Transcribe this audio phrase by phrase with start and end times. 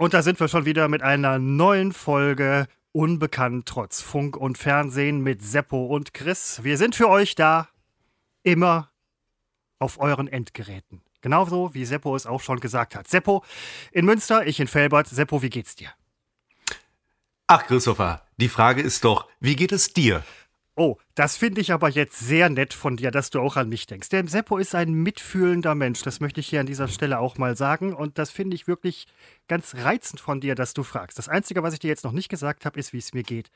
[0.00, 5.22] Und da sind wir schon wieder mit einer neuen Folge Unbekannt trotz Funk und Fernsehen
[5.22, 6.62] mit Seppo und Chris.
[6.62, 7.68] Wir sind für euch da,
[8.44, 8.92] immer
[9.80, 11.02] auf euren Endgeräten.
[11.20, 13.08] Genauso wie Seppo es auch schon gesagt hat.
[13.08, 13.44] Seppo
[13.90, 15.08] in Münster, ich in Felbert.
[15.08, 15.90] Seppo, wie geht's dir?
[17.48, 20.22] Ach, Christopher, die Frage ist doch, wie geht es dir?
[20.78, 23.86] Oh, das finde ich aber jetzt sehr nett von dir, dass du auch an mich
[23.86, 24.10] denkst.
[24.10, 27.56] Der Seppo ist ein mitfühlender Mensch, das möchte ich hier an dieser Stelle auch mal
[27.56, 27.92] sagen.
[27.92, 29.08] Und das finde ich wirklich
[29.48, 31.18] ganz reizend von dir, dass du fragst.
[31.18, 33.50] Das Einzige, was ich dir jetzt noch nicht gesagt habe, ist, wie es mir geht.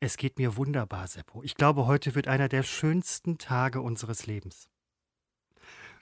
[0.00, 1.42] Es geht mir wunderbar, Seppo.
[1.42, 4.68] Ich glaube, heute wird einer der schönsten Tage unseres Lebens.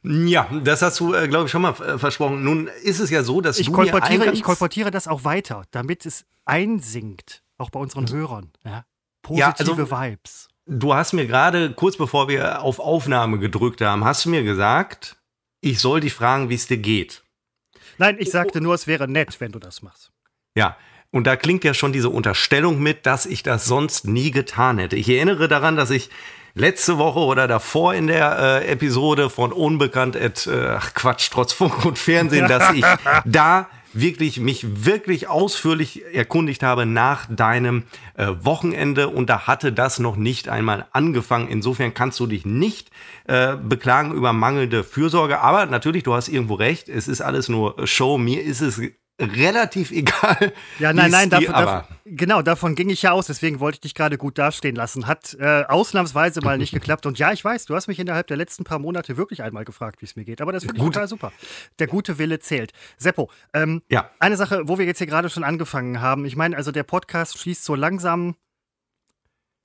[0.03, 2.43] Ja, das hast du, äh, glaube ich, schon mal äh, versprochen.
[2.43, 6.05] Nun ist es ja so, dass ich du kolportiere, ich kolportiere das auch weiter, damit
[6.05, 8.51] es einsinkt, auch bei unseren Hörern.
[8.65, 8.85] Ja?
[9.23, 10.49] Positive Ja, also- Vibes.
[10.67, 15.17] Du hast mir gerade, kurz bevor wir auf Aufnahme gedrückt haben, hast du mir gesagt,
[15.61, 17.23] ich soll dich fragen, wie es dir geht.
[17.99, 20.11] Nein, ich sagte nur, es wäre nett, wenn du das machst.
[20.57, 20.77] Ja,
[21.11, 24.97] und da klingt ja schon diese Unterstellung mit, dass ich das sonst nie getan hätte.
[24.97, 26.11] Ich erinnere daran, dass ich
[26.55, 31.53] letzte Woche oder davor in der äh, Episode von Unbekannt at, äh, ach Quatsch, trotz
[31.53, 32.85] Funk und Fernsehen, dass ich
[33.25, 39.99] da wirklich mich wirklich ausführlich erkundigt habe nach deinem äh, Wochenende und da hatte das
[39.99, 41.49] noch nicht einmal angefangen.
[41.49, 42.91] Insofern kannst du dich nicht
[43.27, 47.87] äh, beklagen über mangelnde Fürsorge, aber natürlich, du hast irgendwo recht, es ist alles nur
[47.87, 48.19] Show.
[48.19, 48.81] Mir ist es
[49.21, 50.53] relativ egal.
[50.79, 53.95] Ja, nein, nein, davon, davon, genau, davon ging ich ja aus, deswegen wollte ich dich
[53.95, 55.07] gerade gut dastehen lassen.
[55.07, 57.07] Hat äh, ausnahmsweise mal nicht geklappt.
[57.07, 60.03] Und ja, ich weiß, du hast mich innerhalb der letzten paar Monate wirklich einmal gefragt,
[60.03, 60.41] wie es mir geht.
[60.41, 61.33] Aber das finde ich total super.
[61.79, 62.73] Der gute Wille zählt.
[62.97, 64.11] Seppo, ähm, Ja.
[64.19, 66.25] eine Sache, wo wir jetzt hier gerade schon angefangen haben.
[66.25, 68.35] Ich meine, also der Podcast schießt so langsam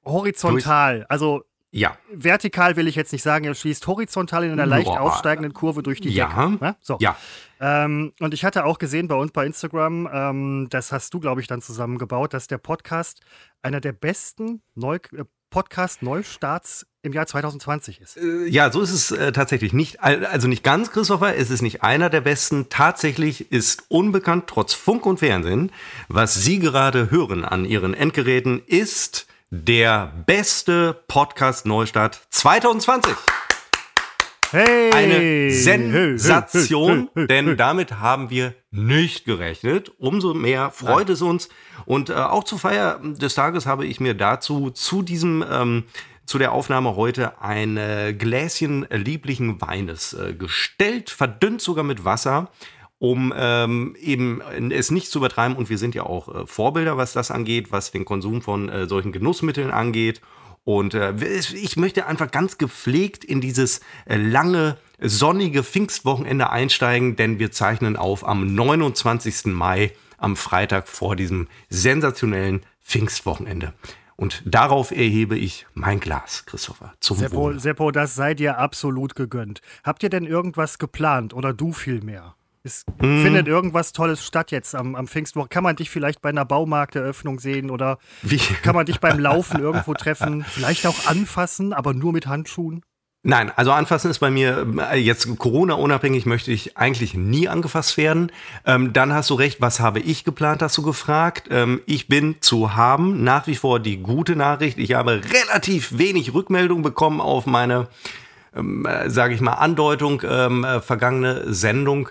[0.06, 1.06] horizontal.
[1.10, 5.02] Also ja, vertikal will ich jetzt nicht sagen, er schießt horizontal in einer leicht Boah.
[5.02, 6.28] aufsteigenden Kurve durch die Ja.
[6.28, 6.64] Decke.
[6.66, 6.76] Ne?
[6.82, 6.98] So.
[7.00, 7.16] ja.
[7.62, 11.42] Ähm, und ich hatte auch gesehen bei uns bei Instagram, ähm, das hast du, glaube
[11.42, 13.20] ich, dann zusammengebaut, dass der Podcast
[13.62, 18.18] einer der besten Neu äh, Podcast-Neustarts im Jahr 2020 ist.
[18.18, 20.02] Äh, Ja, so ist es äh, tatsächlich nicht.
[20.02, 21.36] al- Also nicht ganz, Christopher.
[21.36, 22.70] Es ist nicht einer der besten.
[22.70, 25.72] Tatsächlich ist unbekannt, trotz Funk und Fernsehen,
[26.08, 33.16] was Sie gerade hören an Ihren Endgeräten, ist der beste Podcast Neustart 2020.
[34.52, 34.92] Hey!
[34.92, 39.92] Eine Sensation, Hey, hey, denn damit haben wir nicht gerechnet.
[39.98, 41.50] Umso mehr freut es uns.
[41.86, 45.84] Und äh, auch zur Feier des Tages habe ich mir dazu zu diesem ähm,
[46.26, 52.52] zu der Aufnahme heute ein äh, Gläschen lieblichen Weines äh, gestellt, verdünnt sogar mit Wasser,
[53.00, 55.58] um ähm, eben es nicht zu übertreiben.
[55.58, 58.88] Und wir sind ja auch äh, Vorbilder, was das angeht, was den Konsum von äh,
[58.88, 60.22] solchen Genussmitteln angeht.
[60.66, 67.40] Und äh, ich möchte einfach ganz gepflegt in dieses äh, lange, sonnige Pfingstwochenende einsteigen, denn
[67.40, 69.46] wir zeichnen auf am 29.
[69.46, 73.74] Mai, am Freitag vor diesem sensationellen Pfingstwochenende.
[74.18, 77.60] Und darauf erhebe ich mein Glas, Christopher, zum Seppo, Wohle.
[77.62, 79.62] Seppo, das sei dir absolut gegönnt.
[79.86, 82.36] Habt ihr denn irgendwas geplant oder du vielmehr?
[82.64, 83.24] Ist, Hm.
[83.24, 85.50] Findet irgendwas Tolles statt jetzt am, am Pfingstwochen?
[85.50, 88.38] Kann man dich vielleicht bei einer Baumarkteröffnung sehen oder Wie?
[88.38, 90.44] kann man dich beim Laufen irgendwo treffen?
[90.48, 92.82] Vielleicht auch anfassen, aber nur mit Handschuhen?
[93.22, 98.32] Nein, also anfassen ist bei mir äh, jetzt Corona-unabhängig möchte ich eigentlich nie angefasst werden.
[98.66, 101.48] Ähm, dann hast du recht, was habe ich geplant, hast du gefragt.
[101.52, 104.78] Ähm, ich bin zu haben, nach wie vor die gute Nachricht.
[104.78, 107.88] Ich habe relativ wenig Rückmeldung bekommen auf meine,
[108.56, 112.10] ähm, äh, sage ich mal, Andeutung, ähm, äh, vergangene Sendung.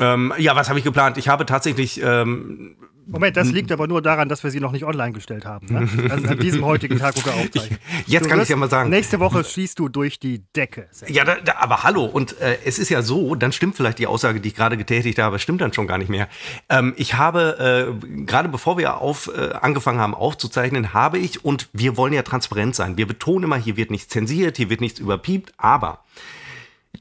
[0.00, 1.18] Ähm, ja, was habe ich geplant?
[1.18, 2.76] Ich habe tatsächlich ähm,
[3.06, 5.66] Moment, das liegt aber nur daran, dass wir sie noch nicht online gestellt haben.
[5.66, 5.88] Ne?
[6.10, 7.78] Also an diesem heutigen Tag, wo wir aufzeichnen.
[8.06, 8.90] jetzt Du kann ich ja mal sagen.
[8.90, 10.88] Nächste Woche schießt du durch die Decke.
[11.08, 14.06] Ja, da, da, aber hallo, und äh, es ist ja so, dann stimmt vielleicht die
[14.06, 16.28] Aussage, die ich gerade getätigt habe, stimmt dann schon gar nicht mehr.
[16.68, 21.68] Ähm, ich habe, äh, gerade bevor wir auf, äh, angefangen haben aufzuzeichnen, habe ich, und
[21.72, 25.00] wir wollen ja transparent sein, wir betonen immer, hier wird nichts zensiert, hier wird nichts
[25.00, 26.04] überpiept, aber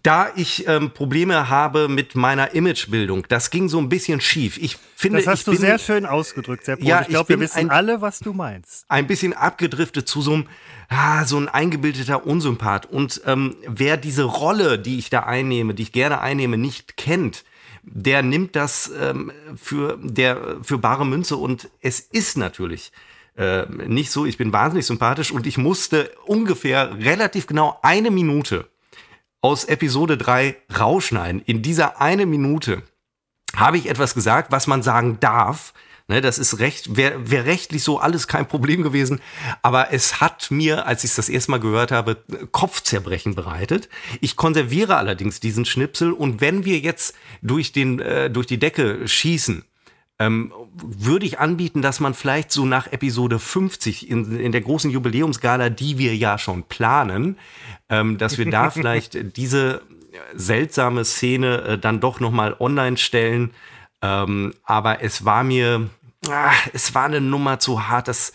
[0.04, 4.58] da ich ähm, Probleme habe mit meiner Imagebildung, das ging so ein bisschen schief.
[4.58, 6.84] Ich finde, Das hast du bin sehr schön ausgedrückt, Seppo.
[6.86, 8.86] Ja, ich glaube, wir wissen ein- alle, was du meinst.
[8.88, 10.48] ein bisschen abgedriftet zu so einem,
[10.90, 12.86] ah, so ein eingebildeter Unsympath.
[12.88, 17.44] Und ähm, wer diese Rolle, die ich da einnehme, die ich gerne einnehme, nicht kennt,
[17.84, 21.36] der nimmt das ähm, für, der, für bare Münze.
[21.36, 22.92] Und es ist natürlich
[23.38, 24.26] äh, nicht so.
[24.26, 28.68] Ich bin wahnsinnig sympathisch und ich musste ungefähr relativ genau eine Minute
[29.42, 31.42] aus Episode 3 rausschneiden.
[31.46, 32.84] In dieser eine Minute
[33.56, 35.74] habe ich etwas gesagt, was man sagen darf.
[36.08, 39.22] Ne, das ist recht, wäre wär rechtlich so alles kein Problem gewesen.
[39.62, 42.18] Aber es hat mir, als ich es das erste Mal gehört habe,
[42.52, 43.88] Kopfzerbrechen bereitet.
[44.20, 49.08] Ich konserviere allerdings diesen Schnipsel und wenn wir jetzt durch, den, äh, durch die Decke
[49.08, 49.64] schießen,
[50.22, 54.92] ähm, würde ich anbieten, dass man vielleicht so nach Episode 50 in, in der großen
[54.92, 57.38] Jubiläumsgala, die wir ja schon planen,
[57.90, 59.82] ähm, dass wir da vielleicht diese
[60.34, 63.52] seltsame Szene äh, dann doch noch mal online stellen.
[64.04, 65.90] Ähm, aber es war mir,
[66.30, 68.08] ah, es war eine Nummer zu hart.
[68.08, 68.34] Das,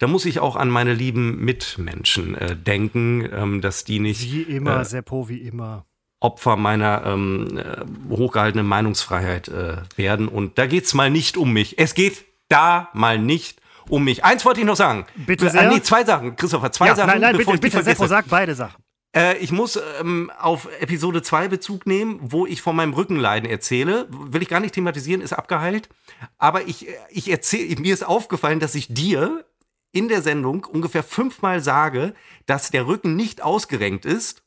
[0.00, 4.20] da muss ich auch an meine lieben Mitmenschen äh, denken, ähm, dass die nicht.
[4.30, 5.86] Wie immer, äh, Seppo, wie immer.
[6.24, 10.26] Opfer meiner ähm, äh, hochgehaltenen Meinungsfreiheit äh, werden.
[10.26, 11.78] Und da geht es mal nicht um mich.
[11.78, 13.60] Es geht da mal nicht
[13.90, 14.24] um mich.
[14.24, 15.04] Eins wollte ich noch sagen.
[15.14, 15.62] Bitte äh, sehr.
[15.62, 16.72] Äh, nee, zwei Sachen, Christopher.
[16.72, 17.08] Zwei ja, Sachen.
[17.08, 18.82] Nein, nein, bitte, bitte Seppo, sag beide Sachen.
[19.14, 24.06] Äh, ich muss ähm, auf Episode 2 Bezug nehmen, wo ich von meinem Rückenleiden erzähle.
[24.08, 25.90] Will ich gar nicht thematisieren, ist abgeheilt.
[26.38, 29.44] Aber ich, ich erzähle, mir ist aufgefallen, dass ich dir
[29.92, 32.14] in der Sendung ungefähr fünfmal sage,
[32.46, 34.42] dass der Rücken nicht ausgerenkt ist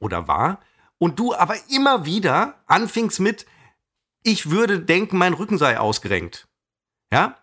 [0.00, 0.58] oder war
[0.98, 3.46] und du aber immer wieder anfingst mit,
[4.22, 6.48] ich würde denken, mein Rücken sei ausgerenkt.
[7.12, 7.36] Ja?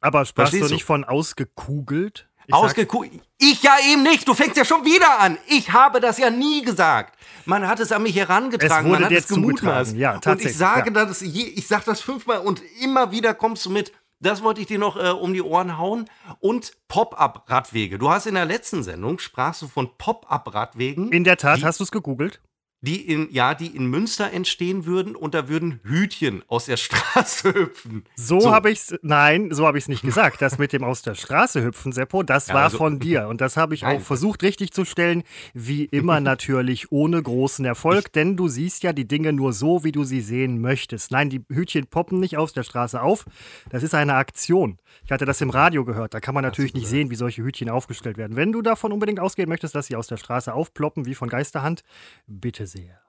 [0.00, 2.28] Aber sprachst Verstehst du nicht von ausgekugelt?
[2.50, 3.22] Ausgekugelt?
[3.38, 4.28] Ich ja eben nicht.
[4.28, 5.38] Du fängst ja schon wieder an.
[5.46, 7.18] Ich habe das ja nie gesagt.
[7.46, 8.86] Man hat es an mich herangetragen.
[8.86, 9.96] Es wurde man hat es gemutmaßt.
[9.96, 11.06] Ja, und ich sage ja.
[11.06, 13.92] das, ich sage das fünfmal und immer wieder kommst du mit.
[14.20, 16.08] Das wollte ich dir noch äh, um die Ohren hauen.
[16.38, 17.98] Und Pop-up-Radwege.
[17.98, 21.12] Du hast in der letzten Sendung sprachst du von Pop-up-Radwegen.
[21.12, 22.40] In der Tat, hast du es gegoogelt?
[22.84, 27.54] Die in, ja, die in Münster entstehen würden und da würden Hütchen aus der Straße
[27.54, 28.04] hüpfen.
[28.14, 28.52] So, so.
[28.52, 30.42] habe ich es, nein, so habe ich es nicht gesagt.
[30.42, 33.28] Das mit dem aus der Straße hüpfen, Seppo, das ja, war also, von dir.
[33.28, 33.96] Und das habe ich nein.
[33.96, 35.22] auch versucht richtig zu stellen.
[35.54, 39.92] Wie immer natürlich ohne großen Erfolg, denn du siehst ja die Dinge nur so, wie
[39.92, 41.10] du sie sehen möchtest.
[41.10, 43.24] Nein, die Hütchen poppen nicht aus der Straße auf.
[43.70, 44.78] Das ist eine Aktion.
[45.04, 46.14] Ich hatte das im Radio gehört.
[46.14, 48.36] Da kann man natürlich nicht sehen, wie solche Hütchen aufgestellt werden.
[48.36, 51.82] Wenn du davon unbedingt ausgehen möchtest, dass sie aus der Straße aufploppen, wie von Geisterhand,
[52.26, 53.00] bitte sehr.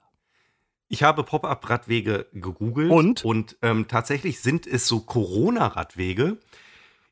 [0.88, 6.38] Ich habe Pop-up-Radwege gegoogelt und, und ähm, tatsächlich sind es so Corona-Radwege,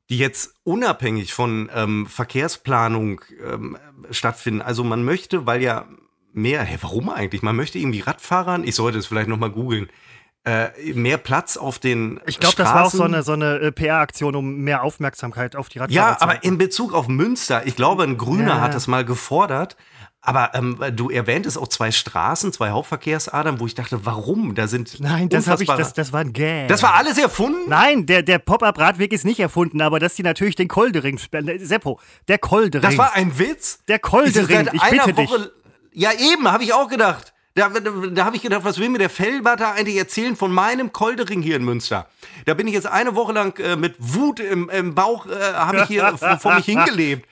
[0.10, 3.78] die jetzt unabhängig von ähm, Verkehrsplanung ähm,
[4.12, 4.62] stattfinden.
[4.62, 5.88] Also man möchte, weil ja
[6.34, 7.42] mehr, hey, warum eigentlich?
[7.42, 9.90] Man möchte irgendwie Radfahrern, ich sollte es vielleicht nochmal googeln,
[10.46, 13.72] äh, mehr Platz auf den Ich glaube, das war auch so eine, so eine äh,
[13.72, 17.66] PR-Aktion, um mehr Aufmerksamkeit auf die Radfahrer ja, zu Ja, aber in Bezug auf Münster,
[17.66, 19.78] ich glaube, ein Grüner ja, hat das mal gefordert.
[20.26, 24.56] Aber ähm, du erwähntest auch zwei Straßen, zwei Hauptverkehrsadern, wo ich dachte, warum?
[24.56, 26.70] Da sind Nein, das habe ich, das, das war ein Gag.
[26.70, 27.68] Das war alles erfunden?
[27.68, 31.50] Nein, der, der Pop-Up-Radweg ist nicht erfunden, aber dass die natürlich den Koldering sperren.
[31.50, 32.00] Äh, Seppo,
[32.30, 32.90] der Koldering.
[32.90, 33.80] Das war ein Witz?
[33.90, 35.52] Der Koldering, ich, ich bitte Woche, dich.
[35.92, 37.34] Ja, eben, habe ich auch gedacht.
[37.56, 40.94] Da, da, da habe ich gedacht, was will mir der Fellbatter eigentlich erzählen von meinem
[40.94, 42.08] Koldering hier in Münster?
[42.46, 45.82] Da bin ich jetzt eine Woche lang äh, mit Wut im, im Bauch, äh, habe
[45.82, 47.28] ich hier vor mich hingelebt.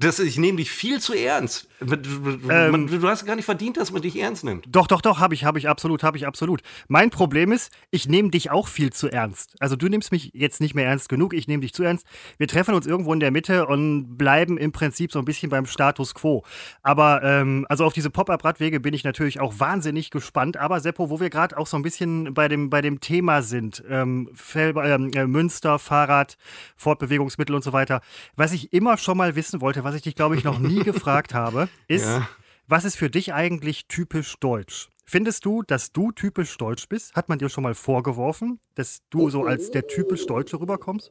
[0.00, 1.66] Das, ich nehme dich viel zu ernst.
[1.80, 4.64] Ähm, du hast gar nicht verdient, dass man dich ernst nimmt.
[4.68, 6.60] Doch, doch, doch, habe ich, habe ich absolut, habe ich absolut.
[6.86, 9.56] Mein Problem ist, ich nehme dich auch viel zu ernst.
[9.58, 12.06] Also du nimmst mich jetzt nicht mehr ernst genug, ich nehme dich zu ernst.
[12.36, 15.66] Wir treffen uns irgendwo in der Mitte und bleiben im Prinzip so ein bisschen beim
[15.66, 16.44] Status quo.
[16.82, 20.56] Aber ähm, also auf diese Pop-up-Radwege bin ich natürlich auch wahnsinnig gespannt.
[20.56, 23.82] Aber Seppo, wo wir gerade auch so ein bisschen bei dem, bei dem Thema sind,
[23.88, 26.36] ähm, ähm, äh, Münster, Fahrrad,
[26.76, 28.00] Fortbewegungsmittel und so weiter,
[28.36, 31.32] was ich immer schon mal wissen wollte, was ich dich, glaube ich, noch nie gefragt
[31.32, 32.28] habe, ist, ja.
[32.66, 34.88] was ist für dich eigentlich typisch deutsch?
[35.06, 37.14] Findest du, dass du typisch deutsch bist?
[37.14, 41.10] Hat man dir schon mal vorgeworfen, dass du so als der typisch Deutsche rüberkommst?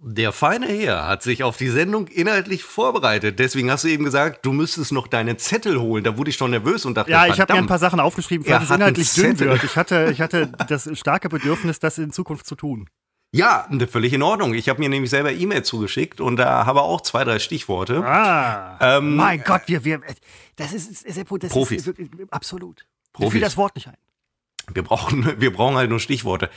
[0.00, 3.38] Der feine Herr hat sich auf die Sendung inhaltlich vorbereitet.
[3.38, 6.02] Deswegen hast du eben gesagt, du müsstest noch deine Zettel holen.
[6.02, 8.44] Da wurde ich schon nervös und dachte, ja, ich habe mir ein paar Sachen aufgeschrieben,
[8.44, 9.62] falls es inhaltlich dünn wird.
[9.62, 12.88] Ich hatte, ich hatte das starke Bedürfnis, das in Zukunft zu tun.
[13.32, 14.54] Ja, völlig in Ordnung.
[14.54, 18.04] Ich habe mir nämlich selber E-Mail zugeschickt und da habe auch zwei, drei Stichworte.
[18.04, 20.00] Ah, ähm, mein Gott, wir, wir,
[20.56, 21.86] das ist, das Profis.
[21.86, 21.98] Ist,
[22.30, 22.86] absolut.
[23.12, 23.32] Profis.
[23.32, 23.96] Fiel das Wort nicht ein.
[24.72, 26.50] Wir brauchen, wir brauchen halt nur Stichworte.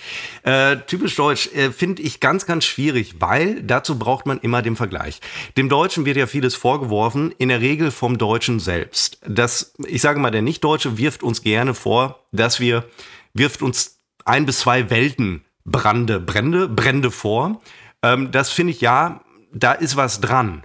[0.43, 4.75] Äh, typisch deutsch äh, finde ich ganz, ganz schwierig, weil dazu braucht man immer den
[4.75, 5.19] Vergleich.
[5.57, 9.19] Dem Deutschen wird ja vieles vorgeworfen, in der Regel vom Deutschen selbst.
[9.27, 12.85] Das, ich sage mal, der Nicht-Deutsche wirft uns gerne vor, dass wir,
[13.33, 17.61] wirft uns ein bis zwei Welten Brande, Brände, Brände vor.
[18.03, 19.21] Ähm, das finde ich ja,
[19.53, 20.63] da ist was dran.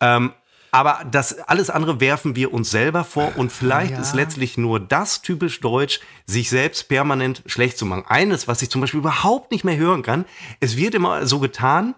[0.00, 0.32] Ähm,
[0.74, 4.00] aber das alles andere werfen wir uns selber vor und vielleicht ja.
[4.00, 8.04] ist letztlich nur das typisch deutsch, sich selbst permanent schlecht zu machen.
[8.08, 10.24] Eines, was ich zum Beispiel überhaupt nicht mehr hören kann,
[10.58, 11.94] es wird immer so getan,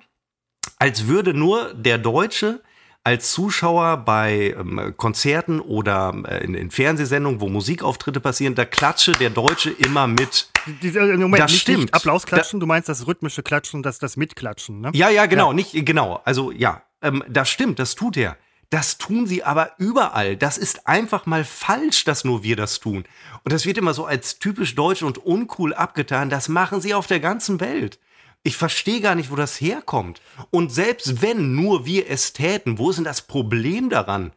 [0.78, 2.60] als würde nur der Deutsche
[3.06, 9.12] als Zuschauer bei ähm, Konzerten oder äh, in, in, Fernsehsendungen, wo Musikauftritte passieren, da klatsche
[9.12, 10.50] der Deutsche immer mit.
[10.82, 11.78] Äh, Moment, das nicht, stimmt.
[11.82, 14.90] Nicht Applausklatschen, da, du meinst das rhythmische Klatschen, das, das Mitklatschen, ne?
[14.92, 15.54] Ja, ja, genau, ja.
[15.54, 16.20] nicht genau.
[16.24, 18.36] Also ja, ähm, das stimmt, das tut er.
[18.70, 20.36] Das tun sie aber überall.
[20.36, 23.04] Das ist einfach mal falsch, dass nur wir das tun.
[23.44, 26.28] Und das wird immer so als typisch deutsch und uncool abgetan.
[26.28, 28.00] Das machen sie auf der ganzen Welt.
[28.42, 30.20] Ich verstehe gar nicht, wo das herkommt.
[30.50, 34.32] Und selbst wenn nur wir es täten, wo ist denn das Problem daran?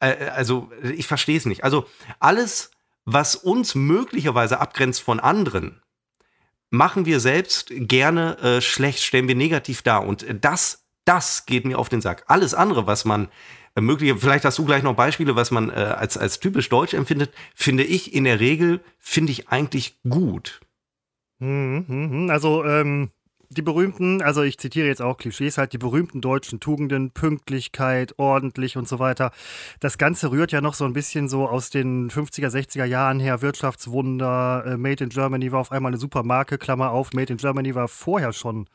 [0.00, 1.64] Äh, also, ich verstehe es nicht.
[1.64, 1.86] Also,
[2.18, 2.70] alles,
[3.04, 5.82] was uns möglicherweise abgrenzt von anderen,
[6.70, 10.06] machen wir selbst gerne äh, schlecht, stellen wir negativ dar.
[10.06, 12.24] Und das, das geht mir auf den Sack.
[12.28, 13.28] Alles andere, was man
[13.74, 16.94] äh, möglich, vielleicht hast du gleich noch Beispiele, was man äh, als, als typisch deutsch
[16.94, 20.60] empfindet, finde ich in der Regel, finde ich eigentlich gut.
[21.40, 22.30] Hm, hm, hm.
[22.30, 23.10] Also, ähm,
[23.52, 28.76] die berühmten, also ich zitiere jetzt auch Klischees, halt die berühmten deutschen Tugenden, Pünktlichkeit, ordentlich
[28.76, 29.32] und so weiter.
[29.80, 33.42] Das Ganze rührt ja noch so ein bisschen so aus den 50er, 60er Jahren her.
[33.42, 37.12] Wirtschaftswunder, äh, Made in Germany war auf einmal eine super Marke, Klammer auf.
[37.12, 38.68] Made in Germany war vorher schon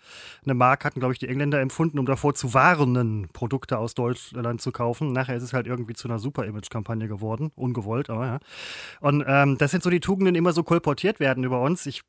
[0.44, 4.60] eine Marke, hatten, glaube ich, die Engländer empfunden, um davor zu warnen, Produkte aus Deutschland
[4.60, 5.14] zu kaufen.
[5.14, 8.40] Nachher ist es halt irgendwie zu einer Super-Image-Kampagne geworden, ungewollt, aber ja.
[9.00, 11.86] Und ähm, das sind so die Tugenden, die immer so kolportiert werden über uns.
[11.86, 12.04] Ich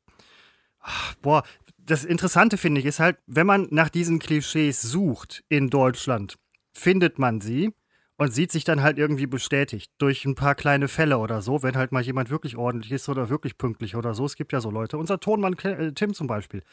[1.21, 1.43] boah,
[1.77, 6.37] das Interessante finde ich ist halt, wenn man nach diesen Klischees sucht in Deutschland,
[6.73, 7.73] findet man sie
[8.17, 11.77] und sieht sich dann halt irgendwie bestätigt durch ein paar kleine Fälle oder so, wenn
[11.77, 14.25] halt mal jemand wirklich ordentlich ist oder wirklich pünktlich oder so.
[14.25, 14.97] Es gibt ja so Leute.
[14.97, 16.63] Unser Tonmann äh, Tim zum Beispiel,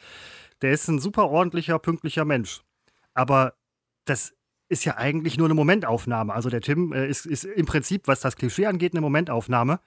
[0.61, 2.61] der ist ein super ordentlicher, pünktlicher Mensch.
[3.13, 3.53] Aber
[4.05, 4.33] das
[4.67, 6.33] ist ja eigentlich nur eine Momentaufnahme.
[6.33, 9.79] Also der Tim äh, ist, ist im Prinzip, was das Klischee angeht, eine Momentaufnahme.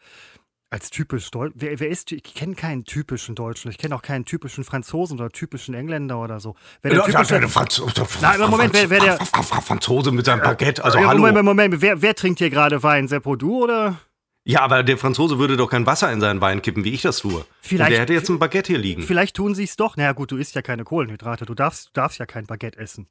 [0.71, 1.55] Als typisch Deutsch.
[1.57, 2.13] Wer, wer, ist.
[2.13, 3.71] Ich kenne keinen typischen Deutschen.
[3.71, 6.57] Ich kenne auch keinen typischen Franzosen oder typischen Engländer oder so.
[6.83, 7.81] Wer der ja, typische, Franz
[8.21, 9.19] Nein, Moment, wer, wer der.
[9.19, 11.21] Franzose mit seinem Baguette, also hallo.
[11.21, 13.09] Moment, Moment, wer, wer trinkt hier gerade Wein?
[13.09, 13.99] Seppo, du oder?
[14.45, 17.19] Ja, aber der Franzose würde doch kein Wasser in seinen Wein kippen, wie ich das
[17.19, 17.47] tue.
[17.63, 19.03] Vielleicht, Und der hätte jetzt ein Baguette hier liegen.
[19.03, 19.97] Vielleicht tun sie es doch.
[19.97, 21.47] Naja, gut, du isst ja keine Kohlenhydrate.
[21.47, 23.09] Du darfst, du darfst ja kein Baguette essen.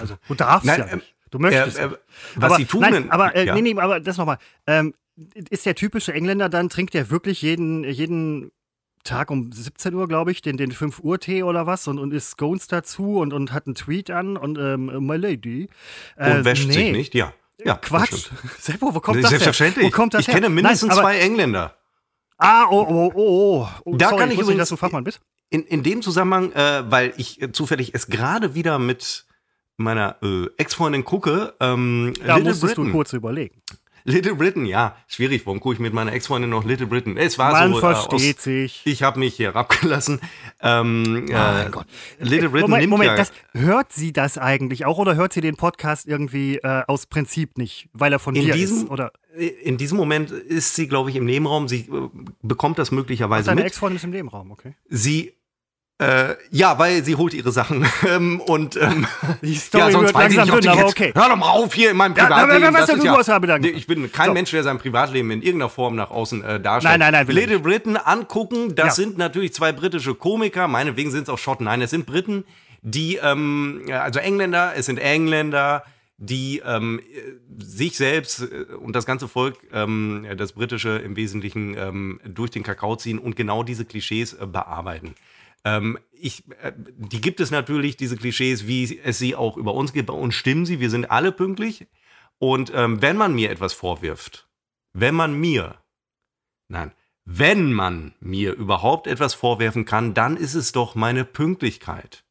[0.00, 1.14] Also, du darfst Nein, ja nicht.
[1.32, 1.78] Du möchtest.
[1.78, 1.90] Äh, äh,
[2.36, 2.80] was aber, sie tun.
[2.80, 3.54] Nein, aber, äh, ja.
[3.54, 4.38] nee, nee, aber das nochmal.
[4.66, 4.94] Ähm,
[5.50, 8.50] ist der typische Engländer dann, trinkt der wirklich jeden, jeden
[9.04, 12.12] Tag um 17 Uhr, glaube ich, den, den 5 Uhr Tee oder was und, und
[12.12, 15.68] isst Scones dazu und, und hat einen Tweet an und ähm, My Lady.
[16.16, 16.72] Äh, und wäscht nee.
[16.72, 17.32] sich nicht, ja.
[17.64, 18.30] ja Quatsch.
[18.58, 19.84] Seppo, wo kommt nee, das Selbstverständlich.
[19.84, 19.92] Her?
[19.92, 20.34] Wo kommt das ich her?
[20.34, 21.76] kenne mindestens Nein, zwei Engländer.
[22.38, 23.96] Ah, oh, oh, oh, oh.
[23.96, 25.20] Da Sorry, kann ich, ich übrigens, dass du Fachmann bist.
[25.50, 29.26] In, in dem Zusammenhang, äh, weil ich äh, zufällig es gerade wieder mit
[29.76, 31.54] meiner äh, Ex-Freundin gucke.
[31.60, 32.86] Ähm, da Little musstest Britain.
[32.86, 33.62] du kurz überlegen.
[34.04, 35.46] Little Britain, ja, schwierig.
[35.46, 37.16] Warum gucke ich mit meiner Ex-Freundin noch Little Britain?
[37.16, 37.80] Es war Man so.
[37.80, 38.82] versteht äh, aus, sich.
[38.84, 40.20] Ich habe mich hier abgelassen.
[40.60, 41.86] Ähm, oh äh, Gott.
[42.18, 45.56] Little Britain Moment, nimmt Moment, das, hört sie das eigentlich auch oder hört sie den
[45.56, 48.90] Podcast irgendwie äh, aus Prinzip nicht, weil er von in dir diesem, ist?
[48.90, 49.12] Oder?
[49.62, 51.68] In diesem Moment ist sie, glaube ich, im Nebenraum.
[51.68, 52.08] Sie äh,
[52.42, 53.68] bekommt das möglicherweise Ach, deine mit.
[53.68, 54.74] Ex-Freundin ist im Nebenraum, okay.
[54.88, 55.34] Sie
[56.02, 57.86] äh, ja, weil sie holt ihre Sachen.
[58.04, 59.06] Ähm, und ähm,
[59.42, 61.12] die Story ja, sonst weiß ich nicht, dünn, aber okay.
[61.14, 62.62] Hör doch mal auf hier in meinem Privatleben.
[62.62, 63.70] Ja, was das du ja, habe, danke.
[63.70, 64.32] Ich bin kein so.
[64.32, 66.98] Mensch, der sein Privatleben in irgendeiner Form nach außen äh, darstellt.
[66.98, 67.34] Nein, nein, nein.
[67.34, 68.92] Little Britain angucken, das ja.
[69.04, 70.66] sind natürlich zwei britische Komiker.
[70.66, 71.66] Meinetwegen sind es auch Schotten.
[71.66, 72.44] Nein, es sind Briten,
[72.82, 75.84] die, ähm, also Engländer, es sind Engländer,
[76.18, 77.00] die ähm,
[77.58, 82.62] sich selbst äh, und das ganze Volk, ähm, das britische im Wesentlichen, ähm, durch den
[82.62, 85.14] Kakao ziehen und genau diese Klischees äh, bearbeiten.
[85.64, 89.92] Ähm, ich, äh, die gibt es natürlich, diese Klischees, wie es sie auch über uns
[89.92, 90.08] gibt.
[90.08, 91.86] Bei uns stimmen sie, wir sind alle pünktlich.
[92.38, 94.48] Und ähm, wenn man mir etwas vorwirft,
[94.92, 95.76] wenn man mir,
[96.68, 96.92] nein,
[97.24, 102.24] wenn man mir überhaupt etwas vorwerfen kann, dann ist es doch meine Pünktlichkeit.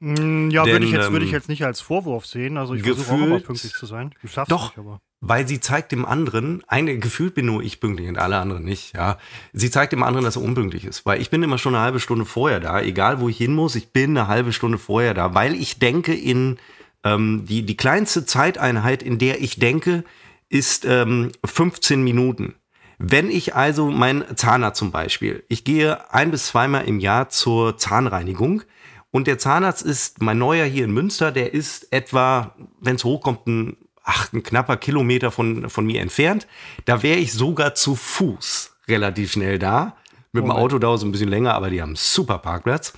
[0.00, 2.58] Mm, ja, würde ich, jetzt, würd ich ähm, jetzt nicht als Vorwurf sehen.
[2.58, 4.14] Also ich versuche auch immer pünktlich zu sein.
[4.22, 7.78] Ich schaff's doch, nicht, aber weil sie zeigt dem anderen, eine, gefühlt bin nur ich
[7.78, 9.18] pünktlich und alle anderen nicht, ja.
[9.52, 12.00] Sie zeigt dem anderen, dass er unpünktlich ist, weil ich bin immer schon eine halbe
[12.00, 15.32] Stunde vorher da, egal wo ich hin muss, ich bin eine halbe Stunde vorher da,
[15.32, 16.58] weil ich denke in,
[17.04, 20.02] ähm, die, die kleinste Zeiteinheit, in der ich denke,
[20.48, 22.56] ist ähm, 15 Minuten.
[22.98, 27.78] Wenn ich also mein Zahnarzt zum Beispiel, ich gehe ein bis zweimal im Jahr zur
[27.78, 28.64] Zahnreinigung
[29.12, 33.46] und der Zahnarzt ist mein neuer hier in Münster, der ist etwa, wenn es hochkommt,
[33.46, 36.46] ein ach, ein knapper Kilometer von, von mir entfernt.
[36.84, 39.96] Da wäre ich sogar zu Fuß relativ schnell da.
[40.32, 40.58] Mit Moment.
[40.58, 42.94] dem Auto dauert es ein bisschen länger, aber die haben einen super Parkplatz.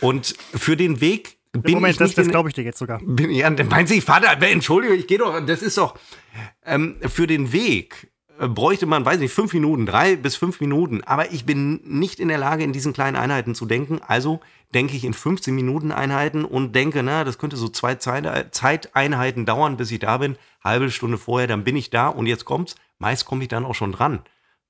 [0.00, 3.00] Und für den Weg bin Moment, ich das, das glaube ich dir jetzt sogar.
[3.02, 5.96] Bin, ja, meinen Sie, Vater, Entschuldigung, ich gehe doch, das ist doch,
[6.64, 11.02] ähm, für den Weg bräuchte man, weiß nicht, fünf Minuten, drei bis fünf Minuten.
[11.04, 14.00] Aber ich bin nicht in der Lage, in diesen kleinen Einheiten zu denken.
[14.06, 14.40] Also
[14.74, 19.76] denke ich in 15 Minuten Einheiten und denke, na, das könnte so zwei Zeiteinheiten dauern,
[19.76, 20.36] bis ich da bin.
[20.62, 22.74] Halbe Stunde vorher, dann bin ich da und jetzt kommt's.
[22.98, 24.20] Meist komme ich dann auch schon dran.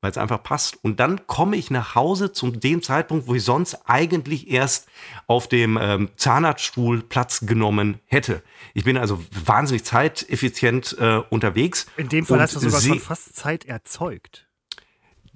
[0.00, 0.83] Weil es einfach passt.
[0.83, 4.88] Und dann komme ich nach Hause zu dem Zeitpunkt, wo ich sonst eigentlich erst
[5.26, 8.43] auf dem ähm, Zahnarztstuhl Platz genommen hätte.
[8.75, 11.87] Ich bin also wahnsinnig zeiteffizient äh, unterwegs.
[11.97, 14.47] In dem Fall hast du sogar schon fast Zeit erzeugt.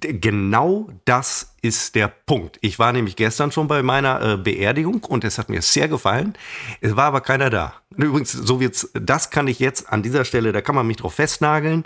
[0.03, 2.57] Genau das ist der Punkt.
[2.61, 6.33] Ich war nämlich gestern schon bei meiner äh, Beerdigung und es hat mir sehr gefallen.
[6.81, 7.75] Es war aber keiner da.
[7.95, 11.13] Übrigens, so wird's, das kann ich jetzt an dieser Stelle, da kann man mich drauf
[11.13, 11.83] festnageln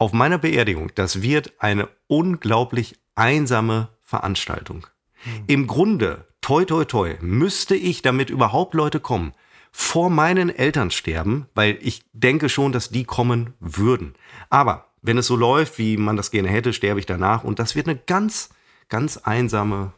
[0.00, 4.86] auf meiner Beerdigung, das wird eine unglaublich einsame Veranstaltung.
[5.24, 5.44] Mhm.
[5.46, 9.34] Im Grunde, toi, toi, toi, müsste ich, damit überhaupt Leute kommen,
[9.70, 14.14] vor meinen Eltern sterben, weil ich denke schon, dass die kommen würden.
[14.48, 17.76] Aber wenn es so läuft, wie man das gerne hätte, sterbe ich danach und das
[17.76, 18.48] wird eine ganz,
[18.88, 19.92] ganz einsame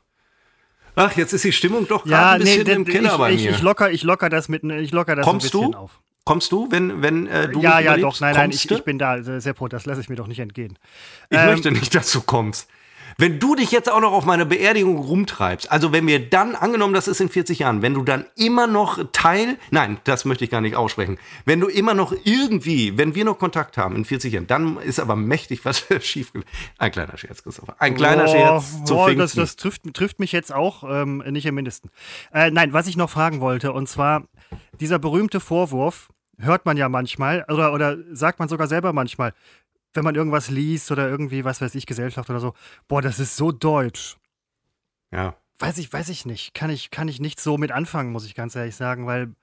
[0.94, 3.34] Ach, jetzt ist die Stimmung doch gerade ja, ein bisschen nee, im Keller ich, bei
[3.34, 3.50] mir.
[3.50, 5.78] Ich locker, ich locker das mit, ich locker das Kommst ein bisschen du?
[5.78, 6.01] auf.
[6.24, 9.22] Kommst du, wenn, wenn äh, du Ja, ja, doch, nein, nein, ich, ich, bin da,
[9.40, 10.78] Seppo, das lasse ich mir doch nicht entgehen.
[11.30, 12.68] Ich ähm, möchte nicht, dass du kommst.
[13.18, 16.94] Wenn du dich jetzt auch noch auf meine Beerdigung rumtreibst, also wenn wir dann, angenommen,
[16.94, 20.50] das ist in 40 Jahren, wenn du dann immer noch Teil, nein, das möchte ich
[20.50, 24.32] gar nicht aussprechen, wenn du immer noch irgendwie, wenn wir noch Kontakt haben in 40
[24.32, 26.32] Jahren, dann ist aber mächtig was schief.
[26.78, 27.76] Ein kleiner Scherz, Christopher.
[27.78, 31.46] Ein kleiner oh, Scherz zu oh, Das, das trifft, trifft, mich jetzt auch, ähm, nicht
[31.46, 31.90] im Mindesten.
[32.32, 34.24] Äh, nein, was ich noch fragen wollte, und zwar
[34.80, 39.32] dieser berühmte Vorwurf, hört man ja manchmal, oder, oder sagt man sogar selber manchmal,
[39.94, 42.54] wenn man irgendwas liest oder irgendwie, was weiß ich, Gesellschaft oder so,
[42.88, 44.16] boah, das ist so deutsch.
[45.10, 45.36] Ja.
[45.58, 46.54] Weiß ich, weiß ich nicht.
[46.54, 49.34] Kann ich, kann ich nicht so mit anfangen, muss ich ganz ehrlich sagen, weil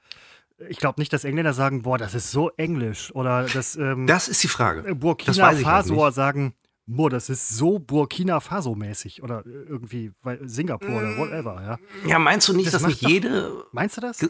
[0.68, 3.14] ich glaube nicht, dass Engländer sagen, boah, das ist so englisch.
[3.16, 4.96] Oder dass ähm, Das ist die Frage.
[4.96, 6.54] Burkina halt Faso sagen,
[6.86, 9.24] boah, das ist so Burkina Faso-mäßig.
[9.24, 10.12] Oder irgendwie
[10.42, 12.10] Singapur oder whatever, ja.
[12.10, 13.64] Ja, meinst du nicht, das dass nicht jede.
[13.72, 14.28] Meinst du das?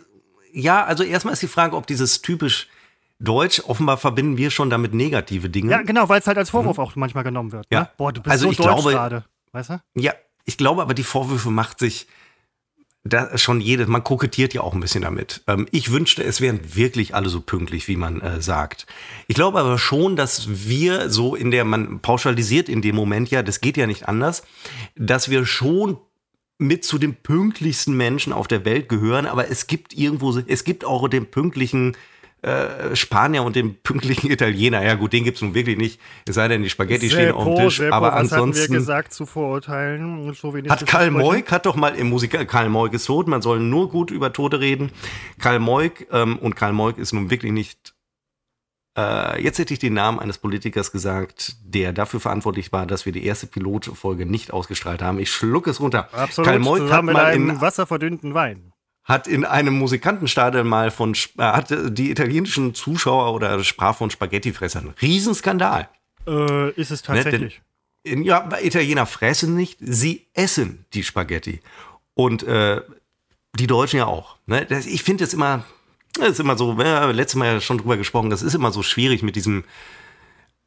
[0.53, 2.67] Ja, also erstmal ist die Frage, ob dieses typisch
[3.19, 5.71] Deutsch, offenbar verbinden wir schon damit negative Dinge.
[5.71, 6.83] Ja, genau, weil es halt als Vorwurf mhm.
[6.83, 7.69] auch manchmal genommen wird.
[7.69, 7.77] Ne?
[7.77, 7.91] Ja.
[7.97, 9.25] Boah, du bist also so ich glaube, gerade.
[9.51, 9.81] Weißt du?
[9.95, 10.13] Ja,
[10.45, 12.07] ich glaube aber, die Vorwürfe macht sich
[13.03, 15.41] da schon jedes, man kokettiert ja auch ein bisschen damit.
[15.47, 18.87] Ähm, ich wünschte, es wären wirklich alle so pünktlich, wie man äh, sagt.
[19.27, 23.41] Ich glaube aber schon, dass wir so in der, man pauschalisiert in dem Moment ja,
[23.41, 24.43] das geht ja nicht anders,
[24.95, 25.97] dass wir schon
[26.59, 30.85] mit zu den pünktlichsten Menschen auf der Welt gehören, aber es gibt irgendwo, es gibt
[30.85, 31.95] auch den pünktlichen
[32.41, 34.83] äh, Spanier und den pünktlichen Italiener.
[34.83, 37.31] Ja gut, den gibt es nun wirklich nicht, es sei denn, die Spaghetti Seppo, stehen
[37.33, 37.81] auf dem Tisch.
[37.91, 38.61] Aber was ansonsten.
[38.63, 40.33] Hatten wir gesagt zu Vorurteilen?
[40.69, 43.89] Hat Karl Moik, hat doch mal im Musiker, Karl Moik ist tot, man soll nur
[43.89, 44.91] gut über Tote reden.
[45.39, 47.93] Karl Moik, ähm, und Karl Moik ist nun wirklich nicht
[48.99, 53.13] äh, jetzt hätte ich den Namen eines Politikers gesagt, der dafür verantwortlich war, dass wir
[53.13, 55.19] die erste Pilotfolge nicht ausgestrahlt haben.
[55.19, 56.09] Ich schlucke es runter.
[56.13, 56.47] Absolut.
[56.47, 58.73] Karl Moik hat mal in wasserverdünnten Wein
[59.09, 64.93] hat in einem Musikantenstadel mal von, äh, hat die italienischen Zuschauer oder sprach von Spaghettifressern.
[65.01, 65.89] Riesenskandal.
[66.27, 67.61] Äh, ist es tatsächlich.
[68.05, 71.59] Ne, denn, ja, Italiener fressen nicht, sie essen die Spaghetti.
[72.13, 72.81] Und äh,
[73.55, 74.37] die Deutschen ja auch.
[74.45, 74.65] Ne?
[74.69, 75.65] Das, ich finde es immer,
[76.13, 78.71] das ist immer so, wir haben letztes Mal ja schon drüber gesprochen, das ist immer
[78.71, 79.63] so schwierig mit diesem.